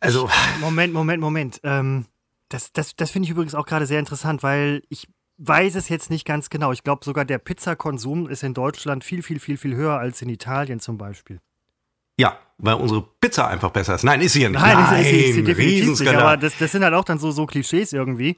[0.01, 0.29] Also.
[0.61, 1.61] Moment, Moment, Moment.
[1.65, 2.07] Ähm,
[2.49, 6.11] das das, das finde ich übrigens auch gerade sehr interessant, weil ich weiß es jetzt
[6.11, 6.73] nicht ganz genau.
[6.73, 10.29] Ich glaube sogar, der Pizzakonsum ist in Deutschland viel, viel, viel, viel höher als in
[10.29, 11.41] Italien zum Beispiel.
[12.19, 14.05] Ja, weil unsere Pizza einfach besser ist.
[14.05, 14.61] Nein, ist sie ja nicht.
[14.61, 16.15] Nein, Nein ist, ist, ist sie definitiv nicht.
[16.15, 18.37] Aber das, das sind halt auch dann so, so Klischees irgendwie.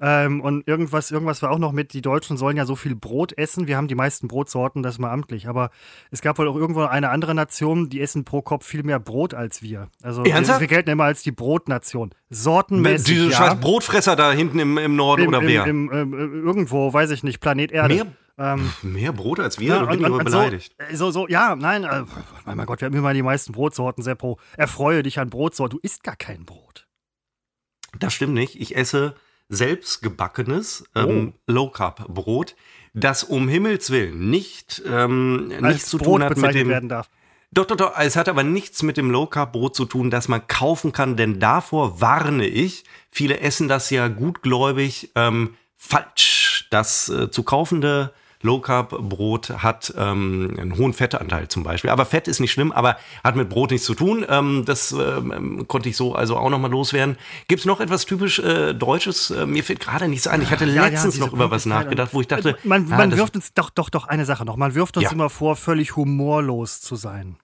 [0.00, 3.36] Ähm, und irgendwas, irgendwas war auch noch mit, die Deutschen sollen ja so viel Brot
[3.36, 3.66] essen.
[3.66, 5.48] Wir haben die meisten Brotsorten, das ist mal amtlich.
[5.48, 5.70] Aber
[6.10, 9.34] es gab wohl auch irgendwo eine andere Nation, die essen pro Kopf viel mehr Brot
[9.34, 9.88] als wir.
[10.02, 10.60] Also Ernsthaft?
[10.60, 12.10] wir, gelten immer als die Brotnation.
[12.30, 13.06] Sortenmäßig.
[13.06, 13.36] Diese ja.
[13.36, 15.66] scheiß Brotfresser da hinten im, im Norden Im, oder wer?
[15.66, 17.94] Im, im, äh, irgendwo, weiß ich nicht, Planet Erde.
[17.94, 18.06] Mehr
[18.38, 19.68] ähm, Mehr Brot als wir?
[19.68, 20.72] Ja, da bin ich aber beleidigt.
[20.92, 22.04] So, so, ja, nein, äh,
[22.44, 24.38] mein Gott, wir haben immer die meisten Brotsorten, Seppo.
[24.56, 25.76] Erfreue dich an Brotsorten.
[25.76, 26.86] Du isst gar kein Brot.
[27.98, 28.60] Das stimmt nicht.
[28.60, 29.16] Ich esse
[29.48, 31.52] selbstgebackenes ähm, oh.
[31.52, 32.54] Low Carb Brot,
[32.94, 37.08] das um Himmels willen nicht ähm, nichts zu tun hat mit dem werden darf.
[37.50, 37.92] Doch, doch, doch.
[37.98, 41.16] Es hat aber nichts mit dem Low Carb Brot zu tun, das man kaufen kann,
[41.16, 42.84] denn davor warne ich.
[43.10, 46.66] Viele essen das ja gutgläubig ähm, falsch.
[46.70, 51.90] Das äh, zu kaufende Low Carb Brot hat ähm, einen hohen Fettanteil zum Beispiel.
[51.90, 54.24] Aber Fett ist nicht schlimm, aber hat mit Brot nichts zu tun.
[54.28, 57.16] Ähm, das ähm, konnte ich so also auch nochmal loswerden.
[57.48, 59.30] Gibt es noch etwas typisch äh, Deutsches?
[59.30, 60.42] Äh, mir fällt gerade nichts ein.
[60.42, 62.56] Ich hatte ja, letztens ja, noch über was nachgedacht, wo ich dachte.
[62.62, 64.56] Man, man wirft uns doch, doch, doch eine Sache noch.
[64.56, 65.12] Man wirft uns ja.
[65.12, 67.38] immer vor, völlig humorlos zu sein.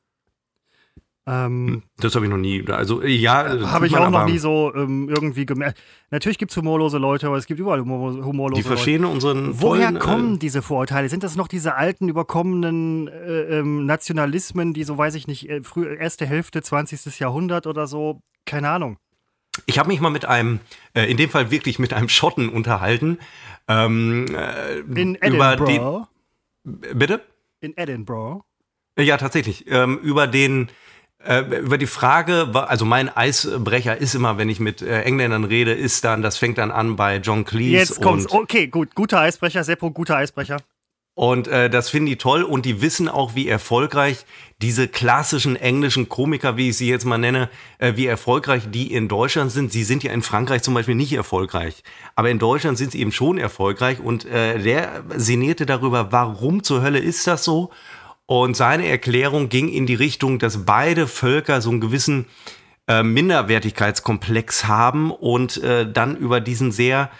[1.26, 2.66] Ähm, hm, das habe ich noch nie.
[2.68, 5.80] Also ja, äh, habe ich auch noch nie so ähm, irgendwie gemerkt.
[6.10, 9.14] Natürlich gibt es humorlose Leute, aber es gibt überall humor humorlose Die verstehen Leute.
[9.14, 9.60] unseren.
[9.60, 11.08] Woher vollen, kommen äh, diese Vorurteile?
[11.08, 15.62] Sind das noch diese alten, überkommenen äh, ähm, Nationalismen, die so, weiß ich nicht, äh,
[15.62, 17.18] früh, erste Hälfte 20.
[17.18, 18.20] Jahrhundert oder so?
[18.44, 18.98] Keine Ahnung.
[19.64, 20.60] Ich habe mich mal mit einem,
[20.92, 23.18] äh, in dem Fall wirklich mit einem Schotten unterhalten.
[23.66, 26.06] Ähm, äh, In Edinburgh.
[26.64, 27.22] Den, bitte?
[27.60, 28.44] In Edinburgh.
[28.98, 29.64] Ja, tatsächlich.
[29.68, 30.72] Ähm, über den, äh,
[31.62, 36.04] über die Frage, also mein Eisbrecher ist immer, wenn ich mit äh, Engländern rede, ist
[36.04, 37.76] dann, das fängt dann an bei John Cleese.
[37.76, 38.30] Jetzt kommt's.
[38.30, 38.94] Okay, gut.
[38.94, 40.58] Guter Eisbrecher, Seppo, guter Eisbrecher.
[41.16, 44.26] Und äh, das finden die toll und die wissen auch, wie erfolgreich
[44.60, 49.06] diese klassischen englischen Komiker, wie ich sie jetzt mal nenne, äh, wie erfolgreich die in
[49.06, 49.70] Deutschland sind.
[49.70, 51.84] Sie sind ja in Frankreich zum Beispiel nicht erfolgreich,
[52.16, 56.82] aber in Deutschland sind sie eben schon erfolgreich und äh, der sinnierte darüber, warum zur
[56.82, 57.70] Hölle ist das so?
[58.26, 62.26] Und seine Erklärung ging in die Richtung, dass beide Völker so einen gewissen
[62.88, 67.10] äh, Minderwertigkeitskomplex haben und äh, dann über diesen sehr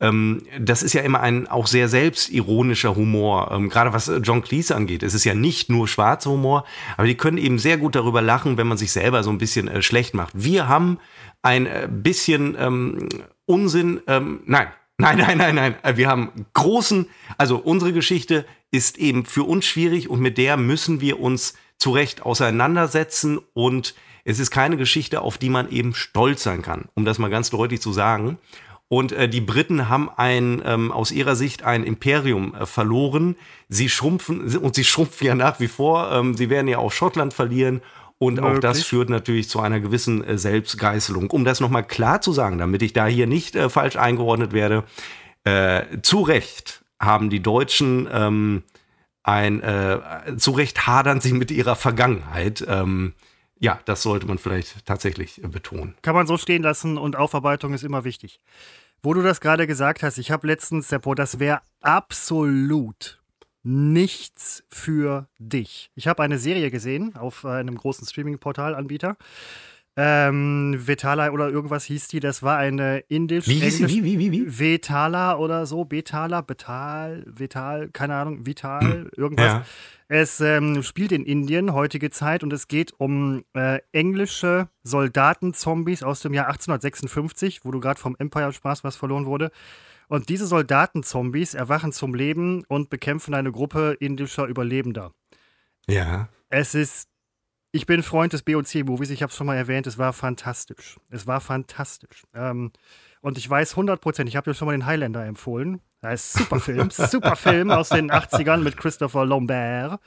[0.00, 4.42] ähm, das ist ja immer ein auch sehr selbstironischer Humor, ähm, gerade was äh, John
[4.42, 5.02] Cleese angeht.
[5.02, 6.64] Es ist ja nicht nur schwarzer Humor,
[6.96, 9.68] aber die können eben sehr gut darüber lachen, wenn man sich selber so ein bisschen
[9.68, 10.32] äh, schlecht macht.
[10.34, 10.98] Wir haben
[11.42, 13.08] ein äh, bisschen ähm,
[13.46, 14.66] Unsinn, ähm, nein,
[14.98, 15.74] nein, nein, nein, nein.
[15.82, 17.06] Äh, wir haben großen,
[17.38, 21.90] also unsere Geschichte ist eben für uns schwierig und mit der müssen wir uns zu
[21.90, 27.04] Recht auseinandersetzen und es ist keine Geschichte, auf die man eben stolz sein kann, um
[27.04, 28.38] das mal ganz deutlich zu sagen.
[28.88, 33.36] Und äh, die Briten haben ein, ähm, aus ihrer Sicht ein Imperium äh, verloren.
[33.68, 36.12] Sie schrumpfen und sie schrumpfen ja nach wie vor.
[36.12, 37.82] Ähm, sie werden ja auch Schottland verlieren.
[38.18, 38.52] Und Möglich.
[38.52, 41.30] auch das führt natürlich zu einer gewissen äh, Selbstgeißelung.
[41.30, 44.84] Um das nochmal klar zu sagen, damit ich da hier nicht äh, falsch eingeordnet werde,
[45.44, 48.62] äh, zu Recht haben die Deutschen ähm,
[49.22, 52.64] ein, äh, zu Recht hadern sie mit ihrer Vergangenheit.
[52.68, 53.14] Ähm,
[53.58, 55.94] ja, das sollte man vielleicht tatsächlich äh, betonen.
[56.02, 58.40] Kann man so stehen lassen und Aufarbeitung ist immer wichtig.
[59.02, 63.20] Wo du das gerade gesagt hast, ich habe letztens, Seppo, das wäre absolut
[63.64, 65.90] nichts für dich.
[65.94, 69.16] Ich habe eine Serie gesehen auf einem großen Streaming-Portal-Anbieter.
[69.96, 73.46] Ähm, Vetala oder irgendwas hieß die, das war eine indisch.
[73.46, 74.58] Wie hieß Wie, wie, wie, wie?
[74.58, 79.46] Vetala oder so, Betala, Betal, Vetal, keine Ahnung, Vital, irgendwas.
[79.46, 79.64] Ja.
[80.08, 86.20] Es ähm, spielt in Indien, heutige Zeit, und es geht um äh, englische Soldatenzombies aus
[86.20, 89.50] dem Jahr 1856, wo du gerade vom Empire sprachst, was verloren wurde.
[90.08, 95.12] Und diese Soldatenzombies erwachen zum Leben und bekämpfen eine Gruppe indischer Überlebender.
[95.86, 96.28] Ja.
[96.48, 97.08] Es ist
[97.74, 101.00] ich bin Freund des BOC-Movies, ich habe es schon mal erwähnt, es war fantastisch.
[101.10, 102.22] Es war fantastisch.
[102.32, 102.70] Ähm,
[103.20, 105.80] und ich weiß 100%, ich habe dir schon mal den Highlander empfohlen.
[106.04, 110.00] Da ist super Film, super Film aus den 80ern mit Christopher Lambert.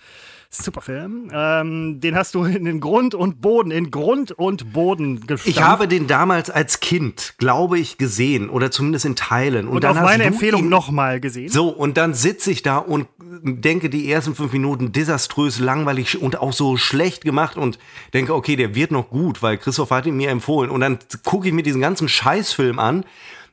[0.52, 1.32] Super Film.
[1.34, 5.48] Ähm, den hast du in den Grund und Boden, in Grund und Boden gestampft.
[5.48, 9.68] Ich habe den damals als Kind, glaube ich, gesehen oder zumindest in Teilen.
[9.68, 11.50] Und, und auf meine Empfehlung nochmal gesehen.
[11.50, 13.08] So, und dann sitze ich da und
[13.42, 17.80] denke die ersten fünf Minuten desaströs, langweilig und auch so schlecht gemacht und
[18.14, 20.70] denke, okay, der wird noch gut, weil Christoph hat ihn mir empfohlen.
[20.70, 23.04] Und dann gucke ich mir diesen ganzen Scheißfilm an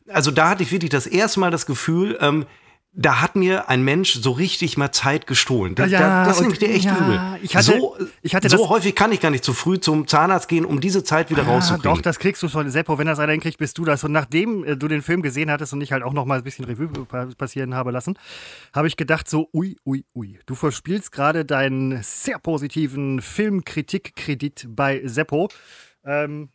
[0.09, 2.47] also da hatte ich wirklich das erste Mal das Gefühl, ähm,
[2.97, 5.75] da hat mir ein Mensch so richtig mal Zeit gestohlen.
[5.75, 7.21] Da, ja, da, das ich dir echt ja, übel.
[7.43, 10.49] Ich hatte, so ich hatte so häufig kann ich gar nicht zu früh zum Zahnarzt
[10.49, 11.97] gehen, um diese Zeit wieder ah, rauszukriegen.
[11.97, 12.71] Doch, das kriegst du schon.
[12.71, 14.05] Seppo, wenn das einer hinkriegt, bist du das.
[14.05, 16.45] Und nachdem äh, du den Film gesehen hattest und ich halt auch noch mal ein
[16.45, 16.89] bisschen Revue
[17.37, 18.17] passieren habe lassen,
[18.73, 20.39] habe ich gedacht so, ui, ui, ui.
[20.47, 25.49] Du verspielst gerade deinen sehr positiven Filmkritikkredit bei Seppo.
[26.05, 26.49] Ähm,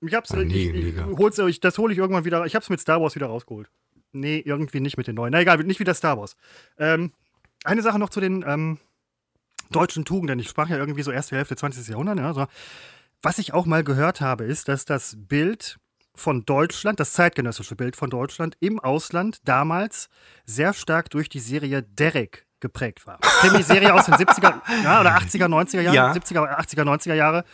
[0.00, 2.44] ich hab's, oh, nee, ich, ich, hol's euch, das hole ich irgendwann wieder.
[2.46, 3.68] Ich hab's mit Star Wars wieder rausgeholt.
[4.12, 5.32] Nee, irgendwie nicht mit den neuen.
[5.32, 6.36] Na egal, nicht wieder Star Wars.
[6.78, 7.12] Ähm,
[7.64, 8.78] eine Sache noch zu den ähm,
[9.70, 10.38] deutschen Tugenden.
[10.38, 11.88] Ich sprach ja irgendwie so erste Hälfte 20.
[11.88, 12.18] Jahrhundert.
[12.18, 12.46] Ja, so.
[13.22, 15.78] Was ich auch mal gehört habe, ist, dass das Bild
[16.14, 20.08] von Deutschland, das zeitgenössische Bild von Deutschland im Ausland damals
[20.44, 23.18] sehr stark durch die Serie Derek geprägt war.
[23.20, 26.12] Krimiserie aus den 70er ja, oder 80er, 90er Jahren, ja.
[26.12, 27.44] 70er, 80er, 90er Jahre.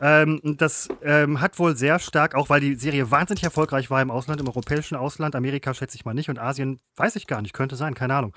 [0.00, 4.12] Ähm, das ähm, hat wohl sehr stark, auch weil die Serie wahnsinnig erfolgreich war im
[4.12, 7.52] Ausland, im europäischen Ausland, Amerika schätze ich mal nicht und Asien weiß ich gar nicht,
[7.52, 8.32] könnte sein, keine Ahnung.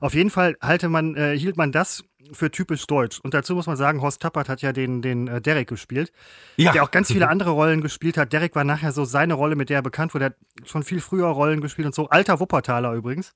[0.00, 3.18] Auf jeden Fall halte man, äh, hielt man das für typisch deutsch.
[3.20, 6.12] Und dazu muss man sagen, Horst Tappert hat ja den, den äh, Derek gespielt,
[6.56, 6.72] ja.
[6.72, 8.32] der auch ganz viele andere Rollen gespielt hat.
[8.32, 10.26] Derek war nachher so seine Rolle, mit der er bekannt wurde.
[10.26, 12.08] Er hat schon viel früher Rollen gespielt und so.
[12.08, 13.34] Alter Wuppertaler übrigens.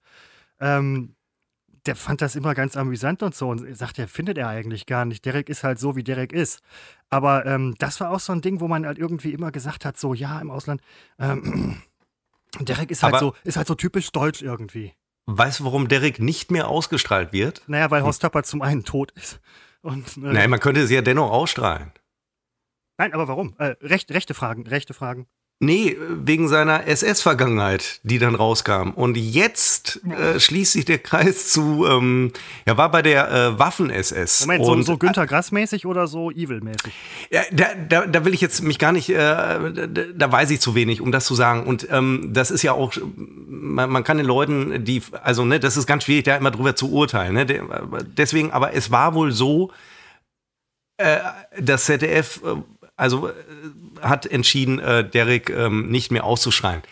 [0.60, 1.15] Ähm,
[1.86, 5.04] der fand das immer ganz amüsant und so und sagt, er findet er eigentlich gar
[5.04, 5.24] nicht.
[5.24, 6.60] Derek ist halt so, wie Derek ist.
[7.08, 9.96] Aber ähm, das war auch so ein Ding, wo man halt irgendwie immer gesagt hat,
[9.98, 10.80] so ja, im Ausland,
[11.18, 11.82] ähm,
[12.60, 14.94] Derek ist halt, so, ist halt so typisch deutsch irgendwie.
[15.26, 17.62] Weißt du, warum Derek nicht mehr ausgestrahlt wird?
[17.66, 19.40] Naja, weil Horst Tapper zum einen tot ist.
[19.82, 21.92] Und, äh, Nein, man könnte es ja dennoch ausstrahlen.
[22.98, 23.54] Nein, aber warum?
[23.58, 25.26] Äh, recht, rechte Fragen, rechte Fragen.
[25.58, 28.90] Nee, wegen seiner SS-Vergangenheit, die dann rauskam.
[28.90, 32.32] Und jetzt äh, schließt sich der Kreis zu, ähm,
[32.66, 34.42] er war bei der äh, Waffen-SS.
[34.42, 36.92] Moment, so, so Günter Grass-mäßig oder so Evil-mäßig?
[37.30, 40.60] Ja, da, da, da will ich jetzt mich gar nicht, äh, da, da weiß ich
[40.60, 41.64] zu wenig, um das zu sagen.
[41.64, 45.78] Und ähm, das ist ja auch, man, man kann den Leuten, die, also ne, das
[45.78, 47.32] ist ganz schwierig, da immer drüber zu urteilen.
[47.32, 47.46] Ne?
[48.14, 49.70] Deswegen, aber es war wohl so,
[50.98, 51.16] äh,
[51.58, 52.56] das ZDF äh,
[52.96, 53.32] also äh,
[54.00, 56.82] hat entschieden, äh, Derek ähm, nicht mehr auszuschreien.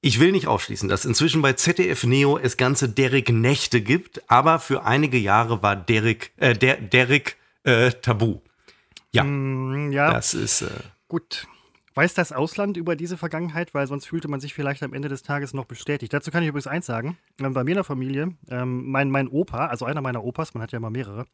[0.00, 4.84] Ich will nicht ausschließen, dass inzwischen bei ZDF Neo es ganze Derek-Nächte gibt, aber für
[4.84, 8.40] einige Jahre war Derek, äh, der, Derek äh, tabu.
[9.10, 10.12] Ja, mm, ja.
[10.12, 10.62] das ist.
[10.62, 10.68] Äh,
[11.08, 11.46] Gut.
[11.94, 13.72] Weiß das Ausland über diese Vergangenheit?
[13.72, 16.12] Weil sonst fühlte man sich vielleicht am Ende des Tages noch bestätigt.
[16.12, 17.16] Dazu kann ich übrigens eins sagen.
[17.40, 20.62] Ähm, bei mir in der Familie, ähm, mein, mein Opa, also einer meiner Opas, man
[20.62, 21.24] hat ja immer mehrere,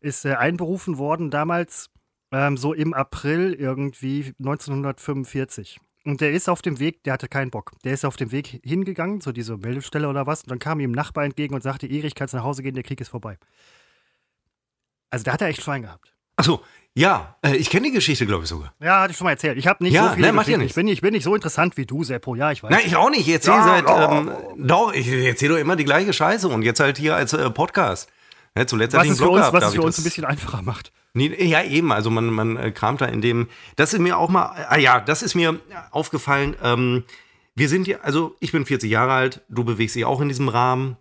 [0.00, 1.88] ist äh, einberufen worden damals
[2.32, 5.78] ähm, so im April irgendwie 1945.
[6.04, 7.72] Und der ist auf dem Weg, der hatte keinen Bock.
[7.84, 10.90] Der ist auf dem Weg hingegangen, zu dieser Meldestelle oder was, und dann kam ihm
[10.90, 13.38] ein Nachbar entgegen und sagte, Erich, kannst nach Hause gehen, der Krieg ist vorbei.
[15.10, 16.12] Also da hat er echt Schwein gehabt.
[16.36, 16.62] Achso,
[16.94, 18.72] ja, äh, ich kenne die Geschichte, glaube ich sogar.
[18.80, 19.58] Ja, hatte ich schon mal erzählt.
[19.58, 21.34] Ich habe nicht ja, so viele ne, macht ja Ich bin, ich bin nicht so
[21.34, 22.34] interessant wie du, Seppo.
[22.34, 22.70] Ja, ich weiß.
[22.70, 23.20] Nein, ich auch nicht.
[23.20, 24.12] Ich erzähle Ja, seit, oh.
[24.12, 27.50] ähm, doch, ich erzähle doch immer die gleiche Scheiße und jetzt halt hier als äh,
[27.50, 28.10] Podcast.
[28.54, 30.60] Ne, zuletzt was ich es für uns, gehabt, was es für uns ein bisschen einfacher
[30.62, 30.92] macht.
[31.14, 31.92] Nee, ja, eben.
[31.92, 33.48] Also man, man äh, kramt da in dem.
[33.76, 34.66] Das ist mir auch mal.
[34.68, 35.58] Ah ja, das ist mir
[35.90, 36.56] aufgefallen.
[36.62, 37.04] Ähm,
[37.54, 40.48] wir sind ja, also ich bin 40 Jahre alt, du bewegst dich auch in diesem
[40.48, 40.96] Rahmen.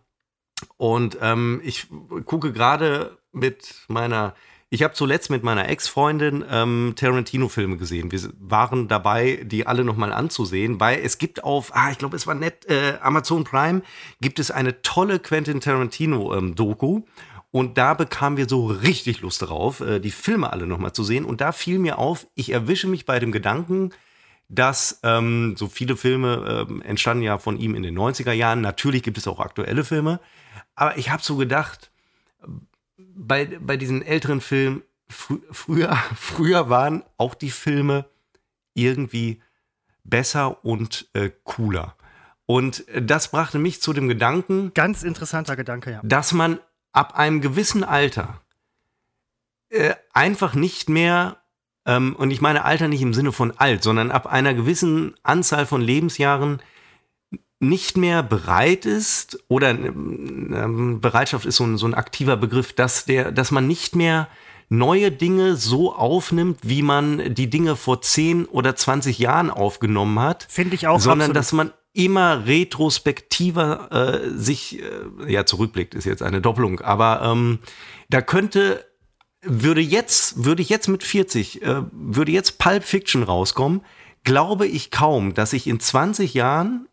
[0.77, 1.87] Und ähm, ich
[2.25, 4.35] gucke gerade mit meiner.
[4.73, 8.09] Ich habe zuletzt mit meiner Ex-Freundin ähm, Tarantino-Filme gesehen.
[8.09, 12.25] Wir waren dabei, die alle nochmal anzusehen, weil es gibt auf, ah, ich glaube, es
[12.25, 13.81] war nett, äh, Amazon Prime,
[14.21, 17.01] gibt es eine tolle Quentin Tarantino-Doku.
[17.51, 21.25] Und da bekamen wir so richtig Lust darauf, äh, die Filme alle nochmal zu sehen.
[21.25, 23.91] Und da fiel mir auf, ich erwische mich bei dem Gedanken,
[24.47, 28.61] dass ähm, so viele Filme ähm, entstanden ja von ihm in den 90er Jahren.
[28.61, 30.19] Natürlich gibt es auch aktuelle Filme.
[30.75, 31.91] Aber ich habe so gedacht,
[32.97, 38.05] bei, bei diesen älteren Filmen, frü früher, früher waren auch die Filme
[38.73, 39.41] irgendwie
[40.03, 41.95] besser und äh, cooler.
[42.45, 46.01] Und äh, das brachte mich zu dem Gedanken, Ganz interessanter Gedanke, ja.
[46.03, 46.59] dass man
[46.93, 48.41] ab einem gewissen Alter
[49.69, 51.37] äh, einfach nicht mehr,
[51.85, 55.65] ähm, und ich meine Alter nicht im Sinne von alt, sondern ab einer gewissen Anzahl
[55.65, 56.61] von Lebensjahren
[57.59, 63.05] nicht mehr bereit ist, oder ähm, Bereitschaft ist so ein, so ein aktiver Begriff, dass,
[63.05, 64.27] der, dass man nicht mehr
[64.67, 70.47] neue Dinge so aufnimmt, wie man die Dinge vor 10 oder 20 Jahren aufgenommen hat
[70.49, 71.35] Finde ich auch sondern absolut.
[71.35, 77.59] dass man immer retrospektiver äh, sich, äh, ja, zurückblickt, ist jetzt eine Doppelung, aber ähm,
[78.09, 78.85] da könnte,
[79.41, 83.81] würde jetzt, würde ich jetzt mit 40, äh, würde jetzt Pulp Fiction rauskommen,
[84.23, 86.87] glaube ich kaum, dass ich in 20 Jahren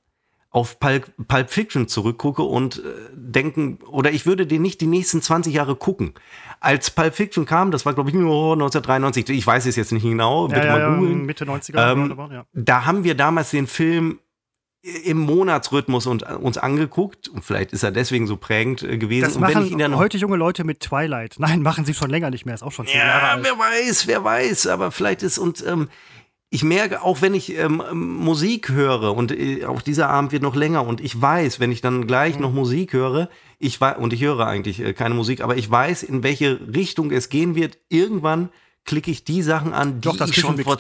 [0.51, 2.83] auf Pulp, Pulp Fiction zurückgucke und äh,
[3.13, 6.15] denken, oder ich würde den nicht die nächsten 20 Jahre gucken.
[6.59, 10.03] Als Pulp Fiction kam, das war glaube ich nur 1993, ich weiß es jetzt nicht
[10.03, 11.27] genau, bitte ja, mal ja, googeln.
[11.27, 11.93] Mitte 90er.
[11.93, 12.47] Ähm, ja.
[12.55, 14.19] Da haben wir damals den Film
[14.83, 19.25] im Monatsrhythmus und, uns angeguckt und vielleicht ist er deswegen so prägend äh, gewesen.
[19.25, 21.35] Das und wenn ich ihn machen heute junge Leute mit Twilight.
[21.38, 22.55] Nein, machen sie schon länger nicht mehr.
[22.55, 23.45] Ist auch schon zehn Jahre ja, alt.
[23.45, 25.88] wer weiß, wer weiß, aber vielleicht ist und ähm,
[26.51, 30.57] ich merke auch, wenn ich ähm, Musik höre und äh, auch dieser Abend wird noch
[30.57, 32.43] länger und ich weiß, wenn ich dann gleich Mhm.
[32.43, 36.05] noch Musik höre, ich weiß und ich höre eigentlich äh, keine Musik, aber ich weiß,
[36.05, 37.79] in welche Richtung es gehen wird.
[37.88, 38.49] Irgendwann
[38.85, 40.79] klicke ich die Sachen an, die Doch, ich schon vor.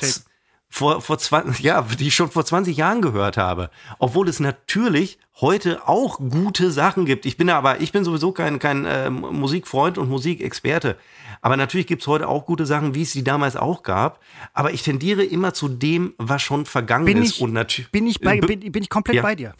[0.68, 3.70] Vor, vor 20, ja, die ich schon vor 20 Jahren gehört habe.
[3.98, 7.24] Obwohl es natürlich heute auch gute Sachen gibt.
[7.24, 10.96] Ich bin aber, ich bin sowieso kein, kein äh, Musikfreund und Musikexperte.
[11.42, 14.20] Aber natürlich gibt es heute auch gute Sachen, wie es die damals auch gab.
[14.52, 17.36] Aber ich tendiere immer zu dem, was schon vergangen Bin ist.
[17.36, 17.54] ich- und.
[17.92, 19.22] Bin ich, bei, Be- bin, bin ich komplett Ja.
[19.22, 19.54] bei dir.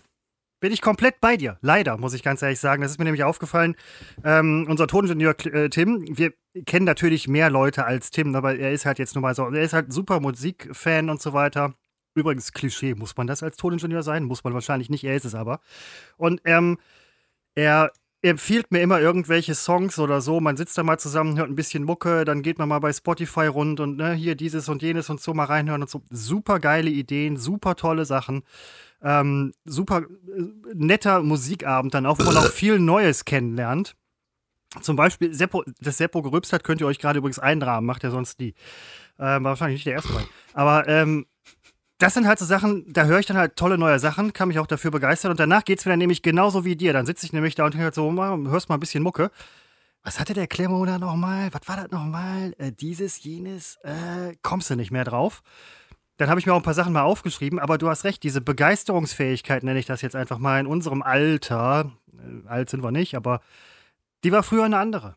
[0.60, 1.58] Bin ich komplett bei dir.
[1.60, 2.82] Leider, muss ich ganz ehrlich sagen.
[2.82, 3.76] Das ist mir nämlich aufgefallen.
[4.24, 6.32] Ähm, unser Toningenieur äh, Tim, wir
[6.66, 9.62] kennen natürlich mehr Leute als Tim, aber er ist halt jetzt nur mal so, er
[9.62, 11.74] ist halt super Musikfan und so weiter.
[12.14, 14.24] Übrigens, Klischee, muss man das als Toningenieur sein?
[14.24, 15.60] Muss man wahrscheinlich nicht, er ist es aber.
[16.16, 16.78] Und ähm,
[17.54, 17.92] er
[18.22, 20.40] empfiehlt mir immer irgendwelche Songs oder so.
[20.40, 23.46] Man sitzt da mal zusammen, hört ein bisschen Mucke, dann geht man mal bei Spotify
[23.46, 26.02] rund und ne, hier dieses und jenes und so mal reinhören und so.
[26.10, 28.42] Super geile Ideen, super tolle Sachen.
[29.02, 30.42] Ähm, super äh,
[30.74, 33.94] netter Musikabend dann auch, wo man auch viel Neues kennenlernt.
[34.82, 38.10] Zum Beispiel, Seppo, das Seppo gerübst hat, könnt ihr euch gerade übrigens einrahmen, macht er
[38.10, 38.54] sonst nie.
[39.18, 40.24] Ähm, war wahrscheinlich nicht der erste Mal.
[40.52, 41.26] Aber ähm,
[41.98, 44.58] das sind halt so Sachen, da höre ich dann halt tolle neue Sachen, kann mich
[44.58, 45.30] auch dafür begeistern.
[45.30, 46.92] Und danach geht es mir dann nämlich genauso wie dir.
[46.92, 49.30] Dann sitze ich nämlich da und höre so, hörst mal ein bisschen Mucke.
[50.04, 51.48] Was hatte der Klemmo da nochmal?
[51.52, 52.54] Was war das nochmal?
[52.58, 55.42] Äh, dieses, jenes, äh, kommst du nicht mehr drauf.
[56.18, 58.40] Dann habe ich mir auch ein paar Sachen mal aufgeschrieben, aber du hast recht, diese
[58.40, 63.14] Begeisterungsfähigkeit, nenne ich das jetzt einfach mal, in unserem Alter, äh, alt sind wir nicht,
[63.14, 63.40] aber
[64.24, 65.16] die war früher eine andere.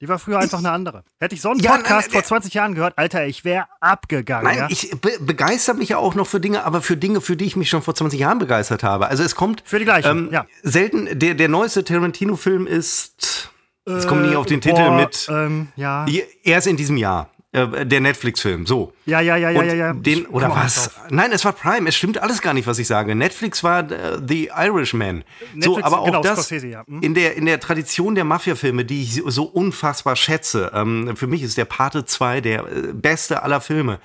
[0.00, 1.04] Die war früher einfach eine andere.
[1.20, 3.66] Hätte ich so einen Ja, Podcast nein, nein, vor 20 Jahren gehört, Alter, ich wäre
[3.80, 4.44] abgegangen.
[4.46, 4.66] Nein, ja?
[4.68, 7.54] ich be begeister mich ja auch noch für Dinge, aber für Dinge, für die ich
[7.54, 9.06] mich schon vor 20 Jahren begeistert habe.
[9.06, 10.44] Also es kommt Für die gleichen, ähm, ja.
[10.64, 13.52] selten, der, der neueste Tarantino-Film ist,
[13.84, 16.04] es kommt nie auf den Äh, Titel boah, mit, Ähm, ja.
[16.42, 18.92] er ist in diesem Jahr, äh, der Netflix-Film, so.
[19.04, 19.92] ja, ja, ja, ja, ja, ja.
[19.92, 20.90] Den, oder was?
[21.10, 21.88] Nein, es war Prime.
[21.88, 23.14] Es stimmt alles gar nicht, was ich sage.
[23.14, 25.22] Netflix war äh, The Irishman.
[25.52, 26.84] so, Netflix, aber auch genau, das Scorsese, ja.
[26.86, 27.02] Hm.
[27.02, 30.70] in der in der Tradition der Mafia-Filme, die ich so- so unfassbar schätze.
[30.74, 33.98] Ähm, für mich ist der Pate 2 der äh, beste aller Filme.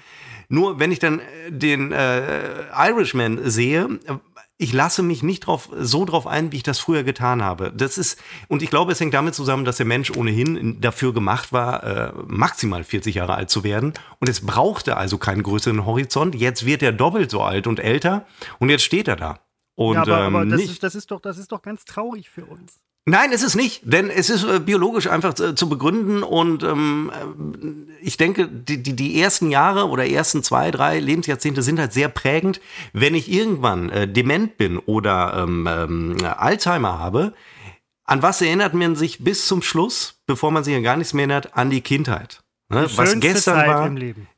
[0.49, 2.29] Nur wenn ich dann äh, den äh,
[2.77, 4.13] Irishman sehe, äh,
[4.59, 7.71] ich lasse mich nicht drauf, so drauf ein, wie ich das früher getan habe.
[7.75, 11.53] Das ist, und ich glaube, es hängt damit zusammen, dass der Mensch ohnehin dafür gemacht
[11.53, 13.93] war, äh, maximal 40 Jahre alt zu werden.
[14.19, 16.33] Und es brauchte also keinen größeren Horizont.
[16.33, 18.25] Jetzt wird er doppelt so alt und älter
[18.57, 19.39] und jetzt steht er da.
[19.75, 20.71] Und ja, aber, ähm, aber das, nicht.
[20.71, 22.79] ist, das, ist doch, das ist doch ganz traurig für uns.
[23.09, 27.09] Nein, es ist nicht, denn es ist äh, biologisch einfach äh, zu begründen und ähm,
[27.13, 31.93] äh, ich denke, die, die, die ersten Jahre oder ersten zwei, drei Lebensjahrzehnte sind halt
[31.93, 32.59] sehr prägend.
[32.91, 37.33] Wenn ich irgendwann äh, dement bin oder ähm, ähm, Alzheimer habe,
[38.03, 41.29] an was erinnert man sich bis zum Schluss, bevor man sich an gar nichts mehr
[41.29, 42.43] erinnert, an die Kindheit.
[42.69, 42.85] Ne?
[42.95, 43.91] Was gestern Zeit war,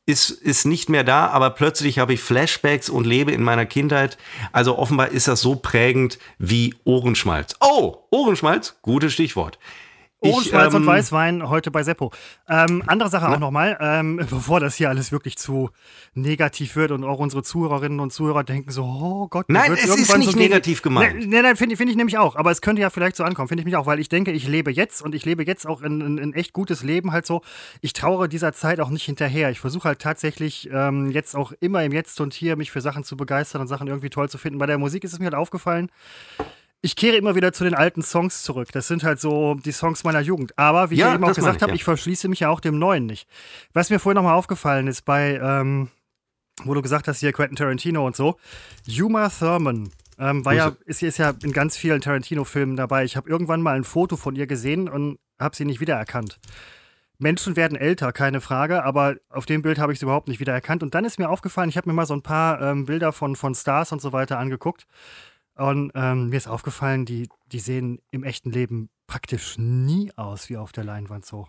[0.06, 4.18] ist, ist nicht mehr da, aber plötzlich habe ich Flashbacks und lebe in meiner Kindheit.
[4.52, 7.56] Also offenbar ist das so prägend wie Ohrenschmalz.
[7.60, 9.58] Oh, Ohrenschmalz, gutes Stichwort.
[10.20, 12.12] Ohrenschmalz und ähm, Weißwein heute bei Seppo.
[12.48, 15.70] Ähm, andere Sache auch nochmal, ähm, bevor das hier alles wirklich zu
[16.14, 20.16] negativ wird und auch unsere Zuhörerinnen und Zuhörer denken so, oh Gott, Nein, es ist
[20.18, 21.20] nicht so negativ gemeint.
[21.20, 22.36] Nein, nein, nein finde find ich nämlich auch.
[22.36, 24.46] Aber es könnte ja vielleicht so ankommen, finde ich mich auch, weil ich denke, ich
[24.46, 27.40] lebe jetzt und ich lebe jetzt auch ein, ein, ein echt gutes Leben halt so.
[27.80, 29.50] Ich trauere dieser Zeit auch nicht hinterher.
[29.50, 33.04] Ich versuche halt tatsächlich ähm, jetzt auch immer im Jetzt und hier mich für Sachen
[33.04, 34.58] zu begeistern und Sachen irgendwie toll zu finden.
[34.58, 35.90] Bei der Musik ist es mir halt aufgefallen,
[36.82, 38.70] ich kehre immer wieder zu den alten Songs zurück.
[38.72, 40.58] Das sind halt so die Songs meiner Jugend.
[40.58, 41.76] Aber wie Ja, ich eben auch gesagt ich, habe, ja.
[41.76, 43.28] ich verschließe mich ja auch dem Neuen nicht.
[43.72, 45.88] Was mir vorhin nochmal aufgefallen ist bei, ähm,
[46.64, 48.36] wo du gesagt hast, hier Quentin Tarantino und so,
[48.88, 49.90] Uma Thurman.
[50.18, 53.04] Ähm, war ja, ist, ist ja in ganz vielen Tarantino-Filmen dabei.
[53.04, 56.38] Ich habe irgendwann mal ein Foto von ihr gesehen und habe sie nicht wiedererkannt.
[57.18, 60.82] Menschen werden älter, keine Frage, aber auf dem Bild habe ich sie überhaupt nicht wiedererkannt.
[60.82, 63.36] Und dann ist mir aufgefallen, ich habe mir mal so ein paar ähm, Bilder von,
[63.36, 64.86] von Stars und so weiter angeguckt.
[65.60, 70.56] Und ähm, mir ist aufgefallen, die, die sehen im echten Leben praktisch nie aus wie
[70.56, 71.46] auf der Leinwand so.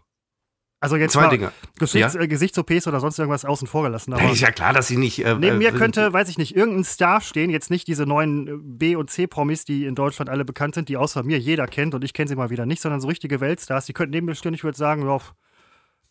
[0.83, 1.51] Also jetzt Zwei Dinge.
[1.77, 2.21] Gesichts, Ja.
[2.21, 4.13] äh, Gesichts-OPs oder sonst irgendwas außen vor gelassen.
[4.13, 5.23] Aber ist ja klar, dass sie nicht.
[5.23, 8.47] Äh, neben mir äh, könnte, weiß ich nicht, irgendein Star stehen, jetzt nicht diese neuen
[8.47, 11.93] äh, B- und C-Promis, die in Deutschland alle bekannt sind, die außer mir jeder kennt
[11.93, 14.33] und ich kenne sie mal wieder nicht, sondern so richtige Weltstars, die könnten neben mir
[14.35, 15.19] stehen, ich würde sagen, ja,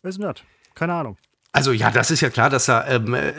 [0.01, 0.37] wer ist denn das?
[0.73, 1.17] Keine Ahnung.
[1.51, 3.33] Also ja, das ist ja klar, dass da ähm, äh,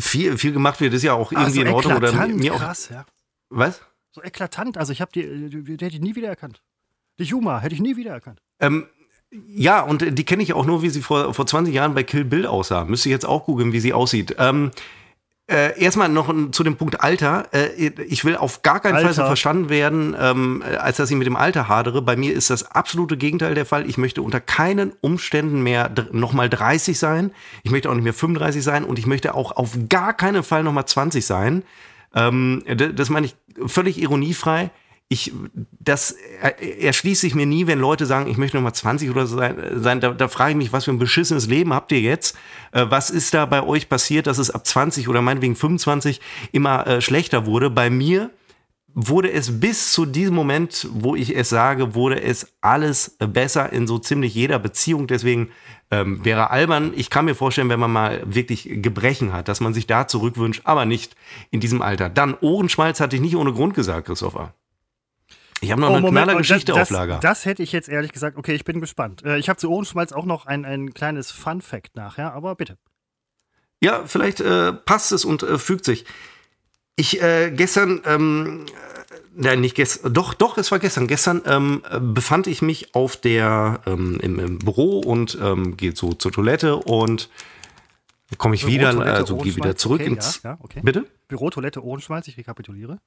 [0.00, 0.92] viel, viel gemacht wird.
[0.92, 1.96] Das ist ja auch irgendwie Ah, so in Ordnung.
[1.96, 2.60] Oder mir auch.
[2.60, 3.04] krass, ja.
[3.50, 3.80] Was?
[4.16, 6.62] So eklatant, also ich habe die, die, die hätte ich nie wiedererkannt.
[7.18, 8.40] Die Juma hätte ich nie wiedererkannt.
[8.60, 8.86] Ähm,
[9.46, 12.02] ja, und äh, die kenne ich auch nur, wie sie vor, vor 20 Jahren bei
[12.02, 12.86] Kill Bill aussah.
[12.86, 14.34] Müsste ich jetzt auch googeln, wie sie aussieht.
[14.38, 14.70] Ähm,
[15.50, 17.48] äh, erstmal noch zu dem Punkt Alter.
[17.52, 19.26] Äh, ich will auf gar keinen Fall so Alter.
[19.26, 22.00] verstanden werden, ähm, äh, als dass ich mit dem Alter hadere.
[22.00, 23.86] Bei mir ist das absolute Gegenteil der Fall.
[23.86, 27.32] Ich möchte unter keinen Umständen mehr nochmal 30 sein.
[27.64, 30.62] Ich möchte auch nicht mehr 35 sein und ich möchte auch auf gar keinen Fall
[30.62, 31.64] nochmal 20 sein.
[32.16, 34.70] Ähm, das meine ich völlig ironiefrei.
[35.08, 35.32] Ich,
[35.78, 39.26] das er- erschließt sich mir nie, wenn Leute sagen, ich möchte noch mal 20 oder
[39.28, 39.56] so sein.
[39.76, 42.36] sein da, da frage ich mich, was für ein beschissenes Leben habt ihr jetzt?
[42.72, 46.84] Äh, was ist da bei euch passiert, dass es ab 20 oder meinetwegen 25 immer
[46.88, 47.70] äh, schlechter wurde?
[47.70, 48.30] Bei mir
[48.98, 53.86] wurde es bis zu diesem Moment, wo ich es sage, wurde es alles besser in
[53.86, 55.06] so ziemlich jeder Beziehung.
[55.06, 55.50] Deswegen
[55.90, 56.92] ähm, wäre albern.
[56.96, 60.62] Ich kann mir vorstellen, wenn man mal wirklich Gebrechen hat, dass man sich da zurückwünscht,
[60.64, 61.14] aber nicht
[61.50, 62.08] in diesem Alter.
[62.08, 64.54] Dann Ohrenschmalz hatte ich nicht ohne Grund gesagt, Christopher.
[65.60, 67.14] Ich habe noch eine knaller und Geschichte das, auf Lager.
[67.14, 69.22] Das, das hätte ich jetzt ehrlich gesagt, okay, ich bin gespannt.
[69.26, 72.78] Äh, ich habe zu Ohrenschmalz auch noch ein, ein kleines Fun-Fact nachher, aber bitte.
[73.82, 76.06] Ja, vielleicht äh, passt es und äh, fügt sich.
[76.96, 81.06] Ich äh, gestern, ähm, äh, nein, nicht gestern, doch, doch, es war gestern.
[81.06, 85.94] Gestern ähm, äh, befand ich mich auf der, ähm, im, im Büro und ähm, gehe
[85.94, 87.28] so zur Toilette und
[88.38, 90.42] komme ich wieder, also gehe wieder zurück okay, ins.
[90.42, 90.80] Ja, ja, okay.
[90.82, 91.06] Bitte?
[91.28, 92.98] Bürotoilette Ohrenschmalz, ich rekapituliere.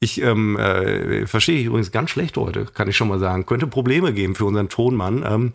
[0.00, 3.44] Ich ähm, äh, verstehe ich übrigens ganz schlecht heute, kann ich schon mal sagen.
[3.44, 5.24] Könnte Probleme geben für unseren Tonmann.
[5.26, 5.52] Ähm,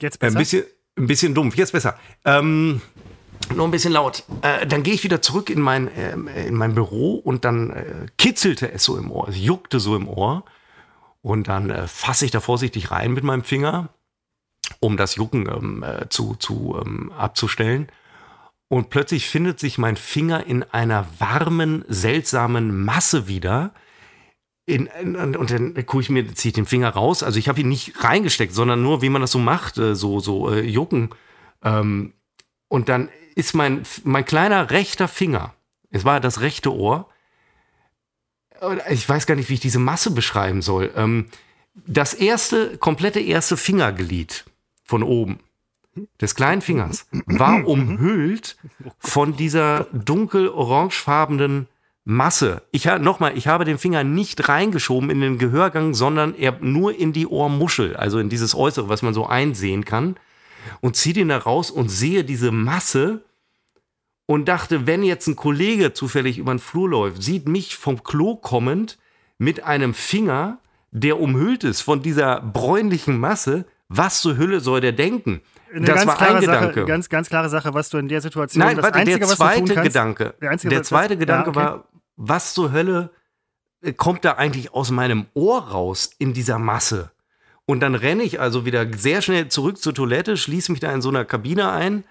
[0.00, 0.38] Jetzt Ein besser?
[0.38, 0.64] bisschen,
[0.96, 1.98] ein bisschen dumpf, jetzt besser.
[2.24, 2.80] Ähm,
[3.54, 4.24] nur ein bisschen laut.
[4.42, 8.06] Äh, dann gehe ich wieder zurück in mein, ähm, in mein Büro und dann äh,
[8.18, 10.44] kitzelte es so im Ohr, es juckte so im Ohr.
[11.22, 13.90] Und dann äh, fasse ich da vorsichtig rein mit meinem Finger,
[14.80, 17.88] um das Jucken ähm, äh, zu, zu ähm, abzustellen.
[18.68, 23.74] und plötzlich findet sich mein Finger in einer warmen, seltsamen Masse wieder.
[24.64, 27.22] In, in, und dann gucke ich mir, ziehe ich den Finger raus.
[27.22, 30.20] Also ich habe ihn nicht reingesteckt, sondern nur, wie man das so macht, äh, so,
[30.20, 31.10] so äh, jucken.
[31.62, 32.14] Ähm,
[32.68, 33.08] und dann
[33.40, 35.54] ist mein, mein kleiner rechter Finger,
[35.90, 37.08] es war das rechte Ohr,
[38.90, 40.92] ich weiß gar nicht, wie ich diese Masse beschreiben soll.
[40.94, 41.26] Ähm,
[41.86, 44.44] das erste, komplette erste Fingerglied
[44.84, 45.40] von oben
[46.20, 48.56] des kleinen Fingers war umhüllt
[48.98, 51.68] von dieser dunkel-orangefarbenen
[52.04, 52.62] Masse.
[52.70, 56.94] Ich habe nochmal, ich habe den Finger nicht reingeschoben in den Gehörgang, sondern er nur
[56.94, 60.16] in die Ohrmuschel, also in dieses Äußere, was man so einsehen kann,
[60.80, 63.22] und ziehe den da raus und sehe diese Masse
[64.30, 68.36] und dachte, wenn jetzt ein Kollege zufällig über den Flur läuft, sieht mich vom Klo
[68.36, 68.96] kommend
[69.38, 70.60] mit einem Finger,
[70.92, 75.40] der umhüllt ist von dieser bräunlichen Masse, was zur Hülle soll der denken?
[75.74, 76.74] Eine das ganz war klare ein Gedanke.
[76.74, 79.28] Sache, ganz, ganz klare Sache, was du in der Situation Nein, das warte, Einzige, der
[79.30, 80.34] zweite kannst, Gedanke.
[80.40, 81.58] Der einzige, der zweite ja, Gedanke okay.
[81.58, 83.10] war, was zur Hölle
[83.82, 87.10] äh, kommt da eigentlich aus meinem Ohr raus in dieser Masse?
[87.66, 91.02] Und dann renne ich also wieder sehr schnell zurück zur Toilette, schließe mich da in
[91.02, 92.04] so einer Kabine ein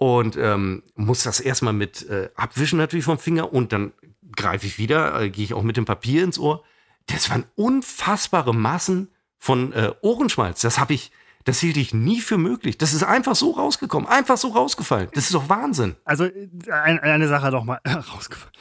[0.00, 3.92] und ähm, muss das erstmal mit äh, abwischen natürlich vom Finger und dann
[4.34, 6.64] greife ich wieder, äh, gehe ich auch mit dem Papier ins Ohr.
[7.04, 10.62] Das waren unfassbare Massen von äh, Ohrenschmalz.
[10.62, 11.12] Das habe ich,
[11.44, 12.78] das hielt ich nie für möglich.
[12.78, 15.08] Das ist einfach so rausgekommen, einfach so rausgefallen.
[15.12, 15.96] Das ist doch Wahnsinn.
[16.06, 18.54] Also äh, ein, eine Sache noch mal rausgefallen.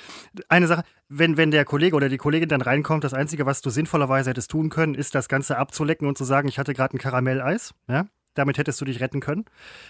[0.50, 3.70] Eine Sache, wenn, wenn der Kollege oder die Kollegin dann reinkommt, das Einzige, was du
[3.70, 7.00] sinnvollerweise hättest tun können, ist das Ganze abzulecken und zu sagen, ich hatte gerade ein
[7.00, 7.74] Karamelleis.
[7.88, 8.08] Ja?
[8.34, 9.46] Damit hättest du dich retten können.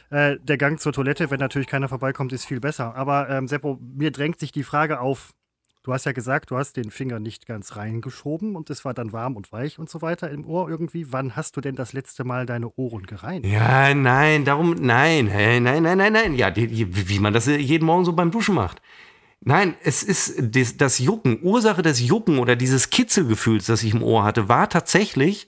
[0.09, 2.95] Äh, der Gang zur Toilette, wenn natürlich keiner vorbeikommt, ist viel besser.
[2.95, 5.33] Aber ähm, Seppo, mir drängt sich die Frage auf,
[5.83, 9.11] du hast ja gesagt, du hast den Finger nicht ganz reingeschoben und es war dann
[9.11, 11.11] warm und weich und so weiter im Ohr irgendwie.
[11.11, 13.53] Wann hast du denn das letzte Mal deine Ohren gereinigt?
[13.53, 16.35] Ja, nein, darum, nein, hey, nein, nein, nein, nein.
[16.35, 18.81] Ja, die, die, wie man das jeden Morgen so beim Duschen macht.
[19.41, 21.39] Nein, es ist das, das Jucken.
[21.41, 25.47] Ursache des Jucken oder dieses Kitzelgefühls, das ich im Ohr hatte, war tatsächlich,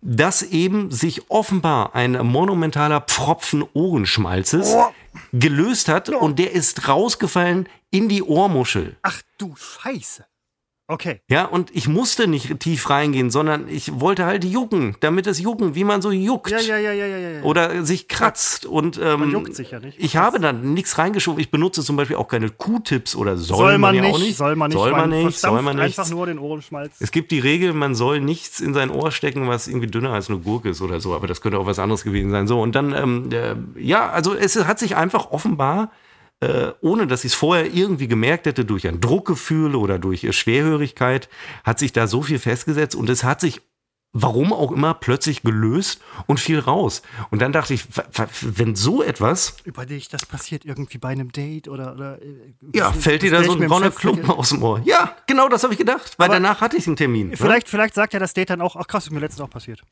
[0.00, 4.76] dass eben sich offenbar ein monumentaler Pfropfen Ohrenschmalzes
[5.32, 8.96] gelöst hat und der ist rausgefallen in die Ohrmuschel.
[9.02, 10.24] Ach du Scheiße.
[10.92, 11.20] Okay.
[11.30, 15.74] Ja, und ich musste nicht tief reingehen, sondern ich wollte halt jucken, damit es jucken,
[15.74, 16.50] wie man so juckt.
[16.50, 17.42] Ja, ja, ja, ja, ja, ja.
[17.44, 19.98] Oder sich kratzt und ähm, Man juckt sich ja nicht.
[19.98, 21.40] Ich habe dann nichts reingeschoben.
[21.40, 24.36] Ich benutze zum Beispiel auch keine Q-Tips oder soll, soll man, ja nicht, auch nicht.
[24.36, 25.98] soll man nicht, Soll man nicht, soll man nicht.
[25.98, 26.96] einfach nur den Ohrenschmalz.
[27.00, 30.28] Es gibt die Regel, man soll nichts in sein Ohr stecken, was irgendwie dünner als
[30.28, 32.46] eine Gurke ist oder so, aber das könnte auch was anderes gewesen sein.
[32.46, 35.90] So, und dann, ähm, äh, ja, also es hat sich einfach offenbar,
[36.42, 40.32] äh, ohne dass ich es vorher irgendwie gemerkt hätte, durch ein Druckgefühl oder durch äh,
[40.32, 41.28] Schwerhörigkeit,
[41.62, 43.62] hat sich da so viel festgesetzt und es hat sich
[44.12, 47.00] warum auch immer plötzlich gelöst und fiel raus.
[47.30, 47.84] Und dann dachte ich,
[48.42, 51.94] wenn so etwas, Über dich, das passiert irgendwie bei einem Date oder.
[51.94, 54.82] oder äh, ja, fällt dir da so ein brauner Klumpen aus dem Ohr.
[54.84, 57.28] Ja, genau das habe ich gedacht, weil Aber danach hatte ich einen Termin.
[57.28, 57.36] ne?
[57.36, 59.82] Vielleicht, vielleicht sagt ja das Date dann auch, ach krass, ist mir letztens auch passiert.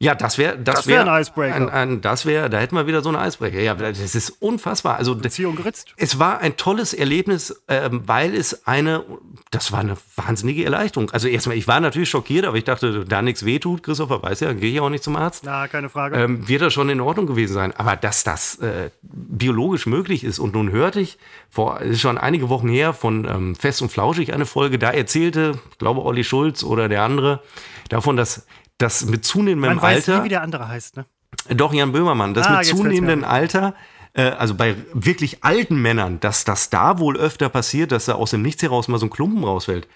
[0.00, 1.54] Ja, das wäre das Das wär wär ein Icebreaker.
[1.56, 3.58] Ein, ein, das wäre, da hätten wir wieder so eine Icebreaker.
[3.58, 4.96] Ja, das ist unfassbar.
[4.96, 5.92] Also Beziehung geritzt.
[5.96, 9.04] es war ein tolles Erlebnis, ähm, weil es eine,
[9.50, 11.10] das war eine wahnsinnige Erleichterung.
[11.10, 14.52] Also erstmal, ich war natürlich schockiert, aber ich dachte, da nichts wehtut, Christopher weiß ja,
[14.52, 15.42] gehe ich auch nicht zum Arzt.
[15.44, 16.16] Na, keine Frage.
[16.16, 17.72] Ähm, wird das schon in Ordnung gewesen sein.
[17.74, 21.18] Aber dass das äh, biologisch möglich ist und nun hörte ich,
[21.50, 24.90] vor es ist schon einige Wochen her, von ähm, Fest und Flauschig eine Folge, da
[24.90, 27.42] erzählte, ich glaube Olli Schulz oder der andere,
[27.88, 28.46] davon, dass
[28.78, 30.18] das mit zunehmendem Man weiß Alter.
[30.18, 31.06] nie, wie der andere heißt, ne?
[31.50, 33.24] Doch, Jan Böhmermann, das Ah, mit zunehmendem.
[33.24, 33.74] Alter,
[34.14, 38.30] äh, also bei wirklich alten Männern, dass das da wohl öfter passiert, dass da aus
[38.30, 39.86] dem Nichts heraus mal so ein Klumpen rausfällt.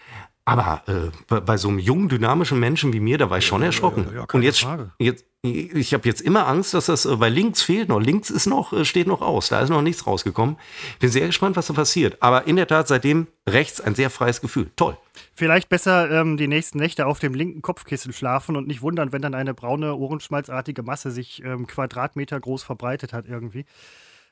[0.44, 3.62] Aber äh, bei, bei so einem jungen, dynamischen Menschen wie mir, da war ich schon
[3.62, 4.06] erschrocken.
[4.08, 4.66] ja, ja, Und keine jetzt,
[4.98, 8.46] jetzt ich habe jetzt immer Angst, dass das, äh, weil links fehlt noch, links ist
[8.46, 10.56] noch, äh, steht noch aus, da ist noch nichts rausgekommen.
[11.00, 12.16] Bin sehr gespannt, was da passiert.
[12.22, 14.70] Aber in der Tat seitdem rechts ein sehr freies Gefühl.
[14.76, 14.96] Toll.
[15.34, 19.22] Vielleicht besser ähm, die nächsten Nächte auf dem linken Kopfkissen schlafen und nicht wundern, wenn
[19.22, 23.64] dann eine braune, ohrenschmalzartige Masse sich ähm, Quadratmeter groß verbreitet hat irgendwie.